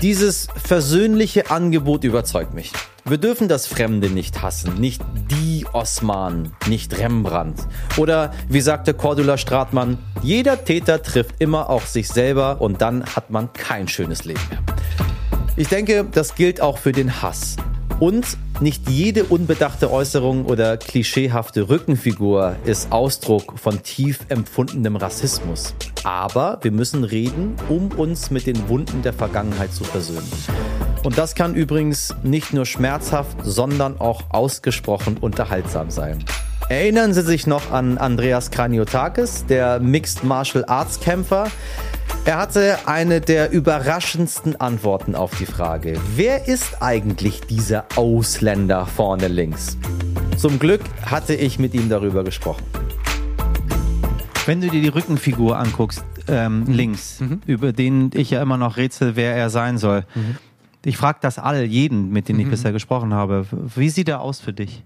Dieses 0.00 0.48
versöhnliche 0.56 1.50
Angebot 1.50 2.02
überzeugt 2.02 2.54
mich. 2.54 2.72
Wir 3.08 3.16
dürfen 3.16 3.48
das 3.48 3.66
Fremde 3.66 4.10
nicht 4.10 4.42
hassen, 4.42 4.74
nicht 4.74 5.00
die 5.30 5.64
Osman, 5.72 6.52
nicht 6.66 6.98
Rembrandt. 6.98 7.66
Oder 7.96 8.34
wie 8.50 8.60
sagte 8.60 8.92
Cordula 8.92 9.38
Stratmann, 9.38 9.96
jeder 10.22 10.62
Täter 10.62 11.02
trifft 11.02 11.36
immer 11.38 11.70
auch 11.70 11.86
sich 11.86 12.08
selber 12.08 12.60
und 12.60 12.82
dann 12.82 13.06
hat 13.06 13.30
man 13.30 13.50
kein 13.54 13.88
schönes 13.88 14.26
Leben 14.26 14.42
mehr. 14.50 14.62
Ich 15.56 15.68
denke, 15.68 16.04
das 16.12 16.34
gilt 16.34 16.60
auch 16.60 16.76
für 16.76 16.92
den 16.92 17.22
Hass. 17.22 17.56
Und 17.98 18.36
nicht 18.60 18.90
jede 18.90 19.24
unbedachte 19.24 19.90
Äußerung 19.90 20.44
oder 20.44 20.76
klischeehafte 20.76 21.70
Rückenfigur 21.70 22.56
ist 22.66 22.92
Ausdruck 22.92 23.58
von 23.58 23.82
tief 23.82 24.20
empfundenem 24.28 24.96
Rassismus. 24.96 25.74
Aber 26.04 26.58
wir 26.60 26.72
müssen 26.72 27.04
reden, 27.04 27.56
um 27.70 27.88
uns 27.92 28.30
mit 28.30 28.46
den 28.46 28.68
Wunden 28.68 29.00
der 29.00 29.14
Vergangenheit 29.14 29.72
zu 29.72 29.84
versöhnen. 29.84 30.30
Und 31.04 31.16
das 31.16 31.34
kann 31.34 31.54
übrigens 31.54 32.14
nicht 32.22 32.52
nur 32.52 32.66
schmerzhaft, 32.66 33.36
sondern 33.42 34.00
auch 34.00 34.24
ausgesprochen 34.30 35.16
unterhaltsam 35.16 35.90
sein. 35.90 36.24
Erinnern 36.68 37.14
Sie 37.14 37.22
sich 37.22 37.46
noch 37.46 37.70
an 37.70 37.96
Andreas 37.96 38.50
Kraniotakis, 38.50 39.46
der 39.46 39.80
Mixed 39.80 40.24
Martial 40.24 40.64
Arts 40.66 41.00
Kämpfer? 41.00 41.46
Er 42.24 42.36
hatte 42.36 42.76
eine 42.84 43.22
der 43.22 43.52
überraschendsten 43.52 44.60
Antworten 44.60 45.14
auf 45.14 45.34
die 45.38 45.46
Frage, 45.46 45.98
wer 46.14 46.46
ist 46.46 46.82
eigentlich 46.82 47.40
dieser 47.42 47.86
Ausländer 47.96 48.84
vorne 48.84 49.28
links? 49.28 49.78
Zum 50.36 50.58
Glück 50.58 50.82
hatte 51.02 51.34
ich 51.34 51.58
mit 51.58 51.72
ihm 51.72 51.88
darüber 51.88 52.22
gesprochen. 52.22 52.64
Wenn 54.44 54.60
du 54.60 54.68
dir 54.68 54.82
die 54.82 54.88
Rückenfigur 54.88 55.58
anguckst, 55.58 56.04
ähm, 56.26 56.64
links, 56.66 57.22
über 57.46 57.72
den 57.72 58.10
ich 58.12 58.30
ja 58.30 58.42
immer 58.42 58.58
noch 58.58 58.76
rätsel, 58.76 59.16
wer 59.16 59.34
er 59.34 59.48
sein 59.48 59.78
soll. 59.78 60.04
Ich 60.88 60.96
frage 60.96 61.18
das 61.20 61.38
all, 61.38 61.64
jeden, 61.64 62.10
mit 62.12 62.30
dem 62.30 62.40
ich 62.40 62.48
bisher 62.48 62.72
gesprochen 62.72 63.12
habe. 63.12 63.44
Wie 63.76 63.90
sieht 63.90 64.08
er 64.08 64.22
aus 64.22 64.40
für 64.40 64.54
dich? 64.54 64.82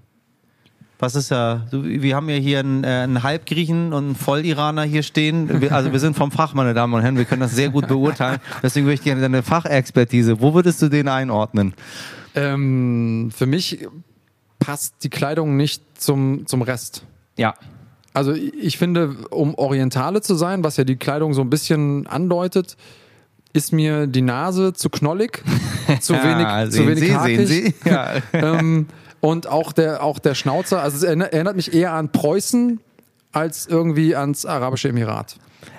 Was 0.99 1.15
ist 1.15 1.31
er? 1.31 1.67
Du, 1.71 1.85
wir 1.85 2.17
haben 2.17 2.29
ja 2.29 2.35
hier 2.35 2.59
einen, 2.59 2.83
äh, 2.83 2.89
einen 2.89 3.23
Halbgriechen 3.23 3.93
und 3.93 4.05
einen 4.05 4.15
Volliraner 4.17 4.83
hier 4.83 5.05
stehen. 5.05 5.61
Wir, 5.61 5.73
also 5.73 5.93
wir 5.93 6.01
sind 6.01 6.17
vom 6.17 6.33
Fach, 6.33 6.55
meine 6.55 6.75
Damen 6.75 6.93
und 6.95 7.03
Herren. 7.03 7.19
Wir 7.19 7.25
können 7.25 7.43
das 7.43 7.55
sehr 7.55 7.71
gut 7.71 7.87
beurteilen. 7.87 8.41
Deswegen 8.65 8.85
würde 8.87 8.95
ich 8.95 9.03
gerne 9.03 9.21
deine 9.21 9.45
Fachexpertise. 9.45 10.41
Wo 10.41 10.55
würdest 10.55 10.83
du 10.83 10.89
den 10.89 11.07
einordnen? 11.07 11.75
Ähm, 12.35 13.31
für 13.33 13.47
mich 13.47 13.87
passt 14.59 15.05
die 15.05 15.11
Kleidung 15.11 15.57
nicht 15.57 15.85
zum, 16.01 16.49
zum 16.49 16.63
Rest. 16.63 17.05
Ja. 17.37 17.55
Also 18.13 18.33
ich 18.33 18.77
finde, 18.77 19.17
um 19.31 19.55
Orientale 19.55 20.21
zu 20.21 20.35
sein, 20.35 20.65
was 20.65 20.77
ja 20.79 20.85
die 20.85 20.97
Kleidung 20.97 21.33
so 21.33 21.43
ein 21.43 21.51
bisschen 21.51 22.09
andeutet, 22.09 22.77
ist 23.53 23.73
mir 23.73 24.07
die 24.07 24.23
Nase 24.23 24.73
zu 24.73 24.89
knollig, 24.91 25.43
zu 26.01 26.15
Ja, 26.15 26.25
wenig, 26.25 26.71
zu 26.71 26.77
sehen 26.79 26.89
wenig 26.89 27.05
Sie, 27.05 27.15
hakig. 27.17 27.37
sehen 27.37 27.47
Sie? 27.47 27.75
Ja. 27.91 28.13
ähm, 28.33 28.87
und 29.21 29.47
auch 29.47 29.73
der, 29.73 30.03
auch 30.03 30.19
der 30.19 30.35
Schnauzer, 30.35 30.83
also 30.83 30.97
es 30.97 31.03
erinnert, 31.05 31.55
mich 31.57 31.73
eher 31.73 31.93
an 31.93 32.11
Preußen 32.11 32.81
als 33.33 33.67
irgendwie 33.67 34.17
ans 34.17 34.45
Arabische 34.47 34.89
Emirat. 34.89 35.37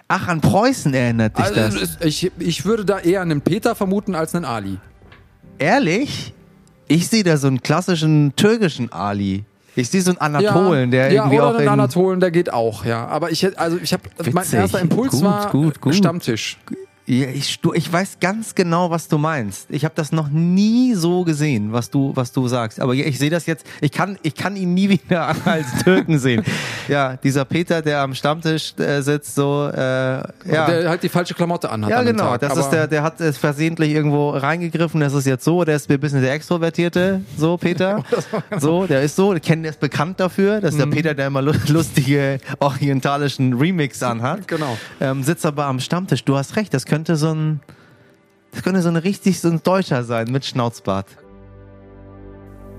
Ach, 0.08 0.28
an 0.28 0.42
Preußen 0.42 0.94
erinnert 0.94 1.38
dich 1.38 1.46
Also, 1.46 1.80
das. 1.80 1.98
ich, 2.02 2.32
ich 2.40 2.66
würde 2.66 2.86
da 2.86 3.00
eher 3.00 3.22
einen 3.22 3.42
Peter 3.42 3.76
vermuten 3.76 4.16
als 4.16 4.36
einen 4.36 4.46
Ali. 4.46 4.78
Ehrlich? 5.58 6.34
Ich 6.88 7.08
sehe 7.08 7.24
da 7.24 7.38
so 7.38 7.48
einen 7.48 7.62
klassischen 7.62 8.34
türkischen 8.36 8.92
Ali. 8.92 9.44
Ich 9.76 9.90
sehe 9.90 10.02
so 10.02 10.12
einen 10.12 10.20
Anatolen, 10.20 10.92
der 10.92 11.12
ja, 11.12 11.24
irgendwie 11.24 11.38
oder 11.40 11.48
auch 11.48 11.54
einen 11.56 11.64
in... 11.64 11.70
Anatolen, 11.70 12.20
der 12.20 12.30
geht 12.32 12.54
auch, 12.54 12.86
ja. 12.86 13.08
Aber 13.08 13.32
ich 13.32 13.42
hätte, 13.44 13.58
also 13.58 13.78
ich 13.82 13.92
habe, 13.94 14.04
mein 14.32 14.46
erster 14.52 14.80
Impuls 14.80 15.12
Gut, 15.14 15.24
war 15.24 15.50
gut, 15.50 15.82
gut. 15.82 15.96
Stammtisch. 15.96 16.60
Ja, 17.06 17.28
ich, 17.28 17.60
du, 17.60 17.74
ich 17.74 17.92
weiß 17.92 18.18
ganz 18.22 18.56
genau, 18.56 18.90
was 18.90 19.10
du 19.10 19.18
meinst. 19.18 19.68
Ich 19.70 19.84
habe 19.84 19.94
das 19.94 20.14
noch 20.14 20.30
nie 20.30 20.94
so 20.94 21.26
gesehen, 21.26 21.74
was 21.74 21.90
du, 21.90 22.12
was 22.16 22.32
du 22.32 22.48
sagst. 22.48 22.80
Aber 22.80 22.94
ich 22.94 23.20
sehe 23.20 23.30
das 23.30 23.46
jetzt. 23.46 23.66
Ich 23.82 23.92
kann, 23.92 24.18
ich 24.22 24.36
kann 24.36 24.56
ihn 24.56 24.74
nie 24.74 24.88
wieder 24.90 25.36
als 25.46 25.84
Türken 25.84 26.18
sehen. 26.18 26.44
Ja, 26.88 27.18
dieser 27.18 27.44
Peter, 27.44 27.82
der 27.82 28.00
am 28.02 28.16
Stammtisch 28.16 28.74
äh, 28.80 29.02
sitzt, 29.02 29.36
so. 29.36 29.70
Äh, 29.74 29.78
ja. 29.80 30.24
Der 30.46 30.90
halt 30.90 31.04
die 31.04 31.10
falsche 31.10 31.34
Klamotte 31.34 31.70
anhat. 31.70 31.90
ja, 31.92 31.98
an 32.00 32.06
genau. 32.06 32.24
Tag. 32.38 32.40
Das 32.42 32.58
ist 32.58 32.70
der, 32.70 32.88
der 32.88 33.04
hat 33.04 33.20
es 33.20 33.38
versehentlich 33.38 33.92
irgendwo 33.92 34.30
reingegriffen. 34.30 35.02
Das 35.02 35.14
ist 35.14 35.26
jetzt 35.28 35.44
so. 35.44 35.66
Der 35.66 35.76
ist 35.76 35.90
ein 35.90 36.00
bisschen 36.00 36.22
der 36.22 36.32
Extrovertierte. 36.34 37.22
So, 37.38 37.58
Peter. 37.58 38.04
So, 38.60 38.86
der 38.86 39.02
ist 39.02 39.16
so. 39.16 39.36
Kennt, 39.44 39.64
der 39.66 39.72
ist 39.72 39.80
bekannt 39.80 40.20
dafür. 40.20 40.62
Das 40.62 40.74
ist 40.74 40.80
der 40.80 40.86
Peter, 40.88 41.14
der 41.14 41.28
immer 41.28 41.42
lu- 41.42 41.54
lustige 41.68 42.40
orientalischen 42.60 43.54
Remix 43.54 44.02
anhat. 44.04 44.48
Genau. 44.48 44.78
Ähm, 45.02 45.24
sitzt 45.24 45.46
aber 45.46 45.66
am 45.66 45.80
Stammtisch. 45.80 46.24
Du 46.24 46.36
hast 46.38 46.56
recht. 46.56 46.74
Das 46.74 46.86
könnte 46.94 47.16
so 47.16 47.34
ein, 47.34 47.60
das 48.52 48.62
könnte 48.62 48.84
so 48.84 48.90
ein 48.90 48.98
richtig 48.98 49.40
so 49.40 49.50
ein 49.50 49.64
Deutscher 49.64 50.04
sein 50.04 50.32
mit 50.32 50.46
Schnauzbart. 50.46 51.08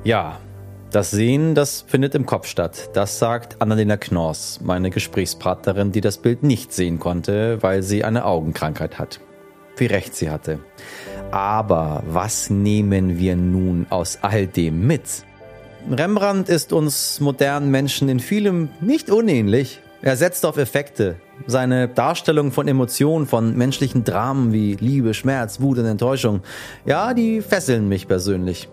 Ja, 0.04 0.38
das 0.92 1.10
Sehen, 1.10 1.56
das 1.56 1.80
findet 1.80 2.14
im 2.14 2.24
Kopf 2.24 2.46
statt. 2.46 2.90
Das 2.92 3.18
sagt 3.18 3.60
Annalena 3.60 3.96
Knorrs, 3.96 4.60
meine 4.62 4.90
Gesprächspartnerin, 4.90 5.90
die 5.90 6.00
das 6.00 6.18
Bild 6.18 6.44
nicht 6.44 6.72
sehen 6.72 7.00
konnte, 7.00 7.60
weil 7.60 7.82
sie 7.82 8.04
eine 8.04 8.24
Augenkrankheit 8.24 9.00
hat. 9.00 9.18
Wie 9.76 9.86
recht 9.86 10.14
sie 10.14 10.30
hatte. 10.30 10.60
Aber 11.32 12.04
was 12.06 12.50
nehmen 12.50 13.18
wir 13.18 13.34
nun 13.34 13.88
aus 13.90 14.20
all 14.22 14.46
dem 14.46 14.86
mit? 14.86 15.24
Rembrandt 15.90 16.48
ist 16.48 16.72
uns 16.72 17.18
modernen 17.18 17.72
Menschen 17.72 18.08
in 18.08 18.20
vielem 18.20 18.68
nicht 18.80 19.10
unähnlich. 19.10 19.80
Er 20.02 20.16
setzt 20.16 20.46
auf 20.46 20.56
Effekte. 20.56 21.16
Seine 21.46 21.88
Darstellung 21.88 22.52
von 22.52 22.68
Emotionen, 22.68 23.26
von 23.26 23.56
menschlichen 23.56 24.04
Dramen 24.04 24.52
wie 24.52 24.74
Liebe, 24.74 25.14
Schmerz, 25.14 25.60
Wut 25.60 25.78
und 25.78 25.86
Enttäuschung, 25.86 26.40
ja, 26.86 27.14
die 27.14 27.42
fesseln 27.42 27.88
mich 27.88 28.08
persönlich. 28.08 28.68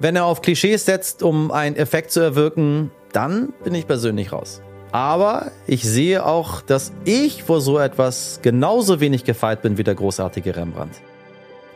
Wenn 0.00 0.16
er 0.16 0.26
auf 0.26 0.42
Klischees 0.42 0.84
setzt, 0.84 1.22
um 1.22 1.50
einen 1.50 1.76
Effekt 1.76 2.12
zu 2.12 2.20
erwirken, 2.20 2.90
dann 3.12 3.52
bin 3.64 3.74
ich 3.74 3.86
persönlich 3.86 4.32
raus. 4.32 4.62
Aber 4.92 5.50
ich 5.66 5.84
sehe 5.84 6.24
auch, 6.24 6.62
dass 6.62 6.92
ich 7.04 7.42
vor 7.42 7.60
so 7.60 7.78
etwas 7.78 8.40
genauso 8.42 9.00
wenig 9.00 9.24
gefeit 9.24 9.60
bin 9.60 9.76
wie 9.76 9.84
der 9.84 9.94
großartige 9.94 10.56
Rembrandt. 10.56 10.94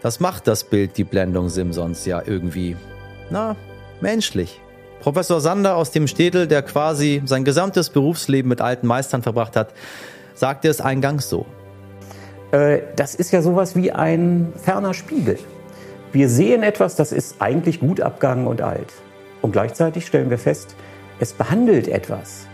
Das 0.02 0.18
macht 0.18 0.46
das 0.46 0.64
Bild 0.64 0.96
die 0.96 1.04
Blendung 1.04 1.48
Simsons 1.48 2.06
ja 2.06 2.22
irgendwie, 2.24 2.76
na, 3.30 3.56
menschlich. 4.00 4.61
Professor 5.02 5.40
Sander 5.40 5.74
aus 5.74 5.90
dem 5.90 6.06
Städel, 6.06 6.46
der 6.46 6.62
quasi 6.62 7.22
sein 7.24 7.44
gesamtes 7.44 7.90
Berufsleben 7.90 8.48
mit 8.48 8.60
alten 8.60 8.86
Meistern 8.86 9.20
verbracht 9.20 9.56
hat, 9.56 9.74
sagte 10.36 10.68
es 10.68 10.80
eingangs 10.80 11.28
so. 11.28 11.44
Äh, 12.52 12.82
das 12.94 13.16
ist 13.16 13.32
ja 13.32 13.42
sowas 13.42 13.74
wie 13.74 13.90
ein 13.90 14.52
ferner 14.62 14.94
Spiegel. 14.94 15.40
Wir 16.12 16.28
sehen 16.28 16.62
etwas, 16.62 16.94
das 16.94 17.10
ist 17.10 17.42
eigentlich 17.42 17.80
gut 17.80 18.00
abgegangen 18.00 18.46
und 18.46 18.62
alt. 18.62 18.92
Und 19.40 19.50
gleichzeitig 19.50 20.06
stellen 20.06 20.30
wir 20.30 20.38
fest, 20.38 20.76
es 21.18 21.32
behandelt 21.32 21.88
etwas, 21.88 22.46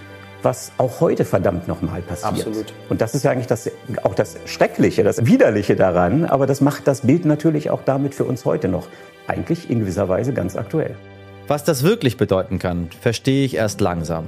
was 0.42 0.72
auch 0.78 1.00
heute 1.00 1.26
verdammt 1.26 1.68
nochmal 1.68 2.00
passiert. 2.00 2.46
Absolut. 2.46 2.72
Und 2.88 3.02
das 3.02 3.14
ist 3.14 3.24
ja 3.24 3.30
eigentlich 3.30 3.46
das, 3.46 3.70
auch 4.04 4.14
das 4.14 4.36
Schreckliche, 4.46 5.04
das 5.04 5.26
Widerliche 5.26 5.76
daran. 5.76 6.24
Aber 6.24 6.46
das 6.46 6.62
macht 6.62 6.86
das 6.86 7.02
Bild 7.02 7.26
natürlich 7.26 7.68
auch 7.68 7.82
damit 7.84 8.14
für 8.14 8.24
uns 8.24 8.46
heute 8.46 8.68
noch 8.68 8.88
eigentlich 9.26 9.68
in 9.68 9.80
gewisser 9.80 10.08
Weise 10.08 10.32
ganz 10.32 10.56
aktuell. 10.56 10.96
Was 11.48 11.64
das 11.64 11.82
wirklich 11.82 12.18
bedeuten 12.18 12.58
kann, 12.58 12.90
verstehe 13.00 13.44
ich 13.44 13.54
erst 13.56 13.80
langsam. 13.80 14.26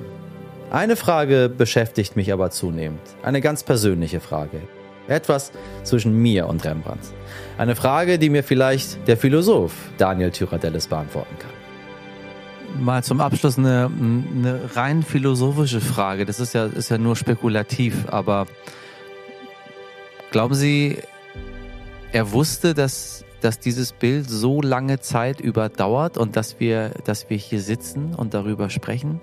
Eine 0.71 0.97
Frage 0.97 1.51
beschäftigt 1.51 2.17
mich 2.17 2.33
aber 2.33 2.51
zunehmend. 2.51 3.03
Eine 3.23 3.43
ganz 3.43 3.63
persönliche 3.63 4.21
Frage. 4.21 4.63
Etwas 5.07 5.53
zwischen 5.83 6.15
mir 6.15 6.47
und 6.47 6.65
Rembrandt. 6.65 7.03
Eine 7.59 7.77
Frage, 7.77 8.19
die 8.19 8.31
mir 8.31 8.43
vielleicht 8.43 9.07
der 9.07 9.19
Philosoph 9.19 9.73
Daniel 9.99 10.31
Tyradellis 10.31 10.87
beantworten 10.87 11.37
kann. 11.39 12.83
mal 12.83 13.05
zum 13.05 13.21
Abschluss 13.21 13.59
eine, 13.59 13.91
eine 13.91 14.71
rein 14.75 15.03
philosophische 15.03 15.83
Frage. 15.83 16.25
Das 16.25 16.41
ist 16.41 16.55
ja, 16.55 16.67
ist 16.67 16.89
ja 16.89 16.97
nur 16.97 17.17
spekulativ, 17.17 18.07
aber 18.09 18.47
glauben 20.31 20.55
Sie, 20.55 20.99
er 22.13 22.33
wusste, 22.33 22.73
dass, 22.73 23.25
dass 23.41 23.59
dieses 23.59 23.93
Bild 23.93 24.29
so 24.29 24.63
lange 24.63 25.01
Zeit 25.01 25.41
überdauert 25.41 26.19
und 26.19 26.37
dass 26.37 26.61
wir, 26.61 26.91
dass 27.05 27.31
wir 27.31 27.37
hier 27.37 27.61
sitzen 27.61 28.15
und 28.15 28.35
darüber 28.35 28.71
sprechen? 28.71 29.21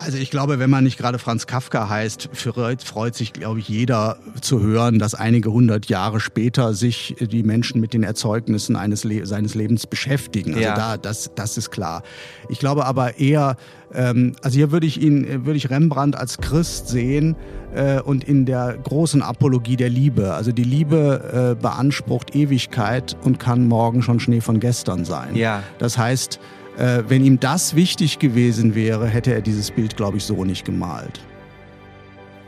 Also 0.00 0.16
ich 0.16 0.30
glaube, 0.30 0.60
wenn 0.60 0.70
man 0.70 0.84
nicht 0.84 0.96
gerade 0.96 1.18
Franz 1.18 1.46
Kafka 1.46 1.88
heißt, 1.88 2.30
freut, 2.32 2.82
freut 2.82 3.16
sich, 3.16 3.32
glaube 3.32 3.58
ich, 3.58 3.68
jeder 3.68 4.18
zu 4.40 4.60
hören, 4.60 4.98
dass 4.98 5.14
einige 5.14 5.50
hundert 5.50 5.86
Jahre 5.86 6.20
später 6.20 6.72
sich 6.72 7.16
die 7.18 7.42
Menschen 7.42 7.80
mit 7.80 7.94
den 7.94 8.04
Erzeugnissen 8.04 8.76
eines 8.76 9.02
Le 9.02 9.26
seines 9.26 9.54
Lebens 9.54 9.86
beschäftigen. 9.86 10.54
Also 10.54 10.64
ja. 10.64 10.74
da, 10.76 10.96
das, 10.96 11.32
das 11.34 11.58
ist 11.58 11.70
klar. 11.70 12.02
Ich 12.48 12.60
glaube 12.60 12.86
aber 12.86 13.18
eher, 13.18 13.56
ähm, 13.92 14.36
also 14.42 14.56
hier 14.56 14.70
würde 14.70 14.86
ich 14.86 15.02
ihn, 15.02 15.44
würde 15.44 15.56
ich 15.56 15.68
Rembrandt 15.68 16.16
als 16.16 16.38
Christ 16.38 16.88
sehen 16.88 17.34
äh, 17.74 18.00
und 18.00 18.22
in 18.22 18.46
der 18.46 18.78
großen 18.82 19.20
Apologie 19.20 19.76
der 19.76 19.90
Liebe. 19.90 20.32
Also 20.32 20.52
die 20.52 20.64
Liebe 20.64 21.56
äh, 21.58 21.60
beansprucht 21.60 22.36
Ewigkeit 22.36 23.16
und 23.24 23.40
kann 23.40 23.66
morgen 23.66 24.02
schon 24.02 24.20
Schnee 24.20 24.40
von 24.40 24.60
gestern 24.60 25.04
sein. 25.04 25.34
Ja. 25.34 25.64
Das 25.78 25.98
heißt, 25.98 26.38
äh, 26.78 27.02
wenn 27.08 27.24
ihm 27.24 27.40
das 27.40 27.74
wichtig 27.74 28.18
gewesen 28.18 28.74
wäre, 28.74 29.06
hätte 29.06 29.34
er 29.34 29.40
dieses 29.40 29.70
Bild, 29.70 29.96
glaube 29.96 30.18
ich, 30.18 30.24
so 30.24 30.44
nicht 30.44 30.64
gemalt. 30.64 31.20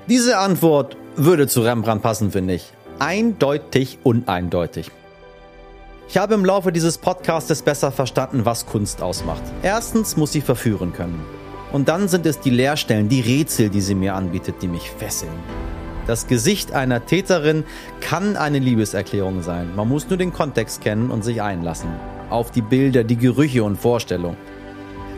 Diese 0.09 0.39
Antwort 0.39 0.97
würde 1.17 1.49
zu 1.49 1.63
Rembrandt 1.63 2.03
passen, 2.03 2.31
finde 2.31 2.55
ich. 2.55 2.73
Eindeutig 2.99 3.99
uneindeutig. 4.05 4.91
Ich 6.09 6.17
habe 6.17 6.35
im 6.35 6.45
Laufe 6.45 6.73
dieses 6.73 6.99
Podcastes 6.99 7.63
besser 7.63 7.93
verstanden, 7.93 8.45
was 8.45 8.67
Kunst 8.67 9.03
ausmacht. 9.03 9.43
Erstens 9.63 10.17
muss 10.17 10.33
sie 10.33 10.41
verführen 10.41 10.93
können. 10.93 11.21
Und 11.73 11.89
dann 11.89 12.09
sind 12.09 12.27
es 12.27 12.41
die 12.41 12.51
Leerstellen, 12.51 13.09
die 13.09 13.21
Rätsel, 13.21 13.69
die 13.69 13.81
sie 13.81 13.95
mir 13.95 14.15
anbietet, 14.15 14.57
die 14.61 14.69
mich 14.69 14.91
fesseln. 14.91 15.33
Das 16.07 16.27
Gesicht 16.27 16.73
einer 16.73 17.07
Täterin 17.07 17.65
kann 18.01 18.37
eine 18.37 18.59
Liebeserklärung 18.59 19.43
sein. 19.43 19.75
Man 19.77 19.89
muss 19.89 20.09
nur 20.09 20.19
den 20.19 20.33
Kontext 20.33 20.81
kennen 20.81 21.11
und 21.11 21.23
sich 21.23 21.43
einlassen 21.43 21.91
auf 22.31 22.51
die 22.51 22.63
Bilder, 22.63 23.05
die 23.05 23.17
Gerüche 23.17 23.65
und 23.65 23.77
Vorstellungen. 23.77 24.37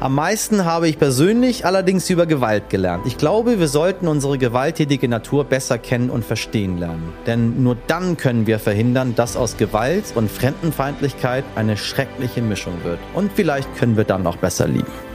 Am 0.02 0.16
meisten 0.16 0.64
habe 0.64 0.88
ich 0.88 0.98
persönlich 0.98 1.64
allerdings 1.64 2.10
über 2.10 2.26
Gewalt 2.26 2.70
gelernt. 2.70 3.06
Ich 3.06 3.18
glaube, 3.18 3.60
wir 3.60 3.68
sollten 3.68 4.08
unsere 4.08 4.36
gewalttätige 4.36 5.06
Natur 5.06 5.44
besser 5.44 5.78
kennen 5.78 6.10
und 6.10 6.24
verstehen 6.24 6.78
lernen. 6.78 7.12
Denn 7.26 7.62
nur 7.62 7.76
dann 7.86 8.16
können 8.16 8.48
wir 8.48 8.58
verhindern, 8.58 9.14
dass 9.14 9.36
aus 9.36 9.56
Gewalt 9.58 10.06
und 10.16 10.28
Fremdenfeindlichkeit 10.28 11.44
eine 11.54 11.76
schreckliche 11.76 12.42
Mischung 12.42 12.82
wird. 12.82 12.98
Und 13.14 13.30
vielleicht 13.32 13.72
können 13.76 13.96
wir 13.96 14.02
dann 14.02 14.26
auch 14.26 14.38
besser 14.38 14.66
lieben. 14.66 15.11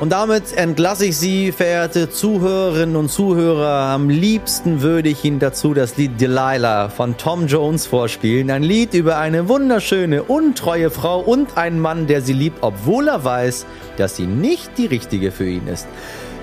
Und 0.00 0.10
damit 0.10 0.56
entlasse 0.56 1.06
ich 1.06 1.16
Sie, 1.16 1.50
verehrte 1.50 2.08
Zuhörerinnen 2.08 2.94
und 2.94 3.08
Zuhörer. 3.08 3.92
Am 3.92 4.08
liebsten 4.08 4.80
würde 4.80 5.08
ich 5.08 5.24
Ihnen 5.24 5.40
dazu 5.40 5.74
das 5.74 5.96
Lied 5.96 6.20
Delilah 6.20 6.88
von 6.88 7.16
Tom 7.16 7.48
Jones 7.48 7.86
vorspielen. 7.86 8.48
Ein 8.52 8.62
Lied 8.62 8.94
über 8.94 9.18
eine 9.18 9.48
wunderschöne, 9.48 10.22
untreue 10.22 10.90
Frau 10.90 11.18
und 11.18 11.56
einen 11.56 11.80
Mann, 11.80 12.06
der 12.06 12.22
sie 12.22 12.32
liebt, 12.32 12.58
obwohl 12.60 13.08
er 13.08 13.24
weiß, 13.24 13.66
dass 13.96 14.14
sie 14.14 14.28
nicht 14.28 14.78
die 14.78 14.86
richtige 14.86 15.32
für 15.32 15.48
ihn 15.48 15.66
ist. 15.66 15.88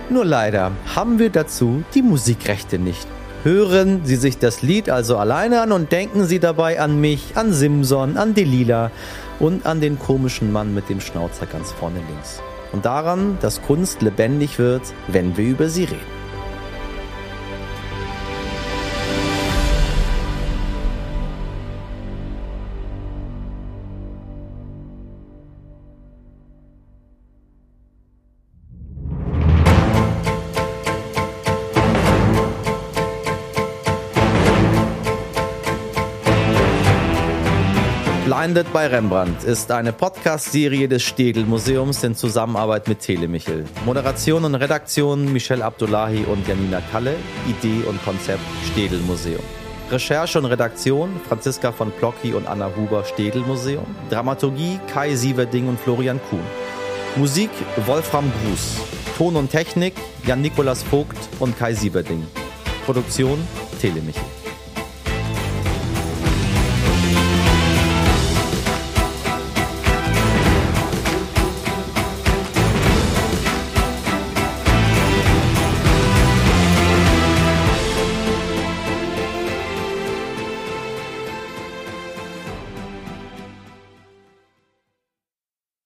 Nur 0.10 0.26
leider 0.26 0.74
haben 0.94 1.18
wir 1.18 1.30
dazu 1.30 1.82
die 1.94 2.02
Musikrechte 2.02 2.78
nicht. 2.78 3.08
Hören 3.44 4.02
Sie 4.04 4.18
sich 4.18 4.38
das 4.38 4.64
Lied 4.64 4.90
also 4.90 5.18
alleine 5.18 5.62
an 5.62 5.72
und 5.72 5.94
denken 5.94 6.26
Sie 6.26 6.40
dabei 6.40 6.82
an 6.82 7.00
mich, 7.00 7.38
an 7.38 7.54
Simson, 7.54 8.18
an 8.18 8.34
Delila 8.34 8.92
und 9.40 9.66
an 9.66 9.80
den 9.80 9.98
komischen 9.98 10.52
Mann 10.52 10.74
mit 10.74 10.90
dem 10.90 11.00
Schnauzer 11.00 11.46
ganz 11.46 11.72
vorne 11.72 12.00
links 12.10 12.42
und 12.76 12.84
daran, 12.84 13.38
dass 13.40 13.62
Kunst 13.62 14.02
lebendig 14.02 14.60
wird, 14.60 14.82
wenn 15.08 15.38
wir 15.38 15.46
über 15.46 15.70
sie 15.70 15.86
reden. 15.86 16.25
Blinded 38.36 38.74
bei 38.74 38.88
Rembrandt 38.88 39.46
ist 39.46 39.72
eine 39.72 39.94
Podcast-Serie 39.94 40.90
des 40.90 41.04
Städel 41.04 41.46
Museums 41.46 42.04
in 42.04 42.16
Zusammenarbeit 42.16 42.86
mit 42.90 43.00
Telemichel. 43.00 43.64
Moderation 43.86 44.44
und 44.44 44.56
Redaktion 44.56 45.32
Michel 45.32 45.62
Abdullahi 45.62 46.26
und 46.26 46.46
Janina 46.46 46.82
Kalle. 46.92 47.16
Idee 47.48 47.88
und 47.88 48.04
Konzept 48.04 48.42
Städel 48.70 49.00
Museum. 49.00 49.40
Recherche 49.90 50.38
und 50.38 50.48
Redaktion 50.48 51.12
Franziska 51.30 51.72
von 51.72 51.92
Plocki 51.92 52.34
und 52.34 52.46
Anna 52.46 52.70
Huber 52.76 53.06
Städel 53.06 53.42
Museum. 53.44 53.86
Dramaturgie 54.10 54.82
Kai 54.94 55.16
Sieverding 55.16 55.70
und 55.70 55.80
Florian 55.80 56.20
Kuhn. 56.30 56.44
Musik 57.16 57.52
Wolfram 57.86 58.30
Gruß. 58.44 58.82
Ton 59.18 59.38
und 59.38 59.50
Technik 59.50 59.94
Jan-Nikolas 60.28 60.84
Vogt 60.84 61.30
und 61.40 61.58
Kai 61.58 61.74
Sieverding. 61.74 62.28
Produktion 62.86 63.40
Telemichel. 63.80 64.45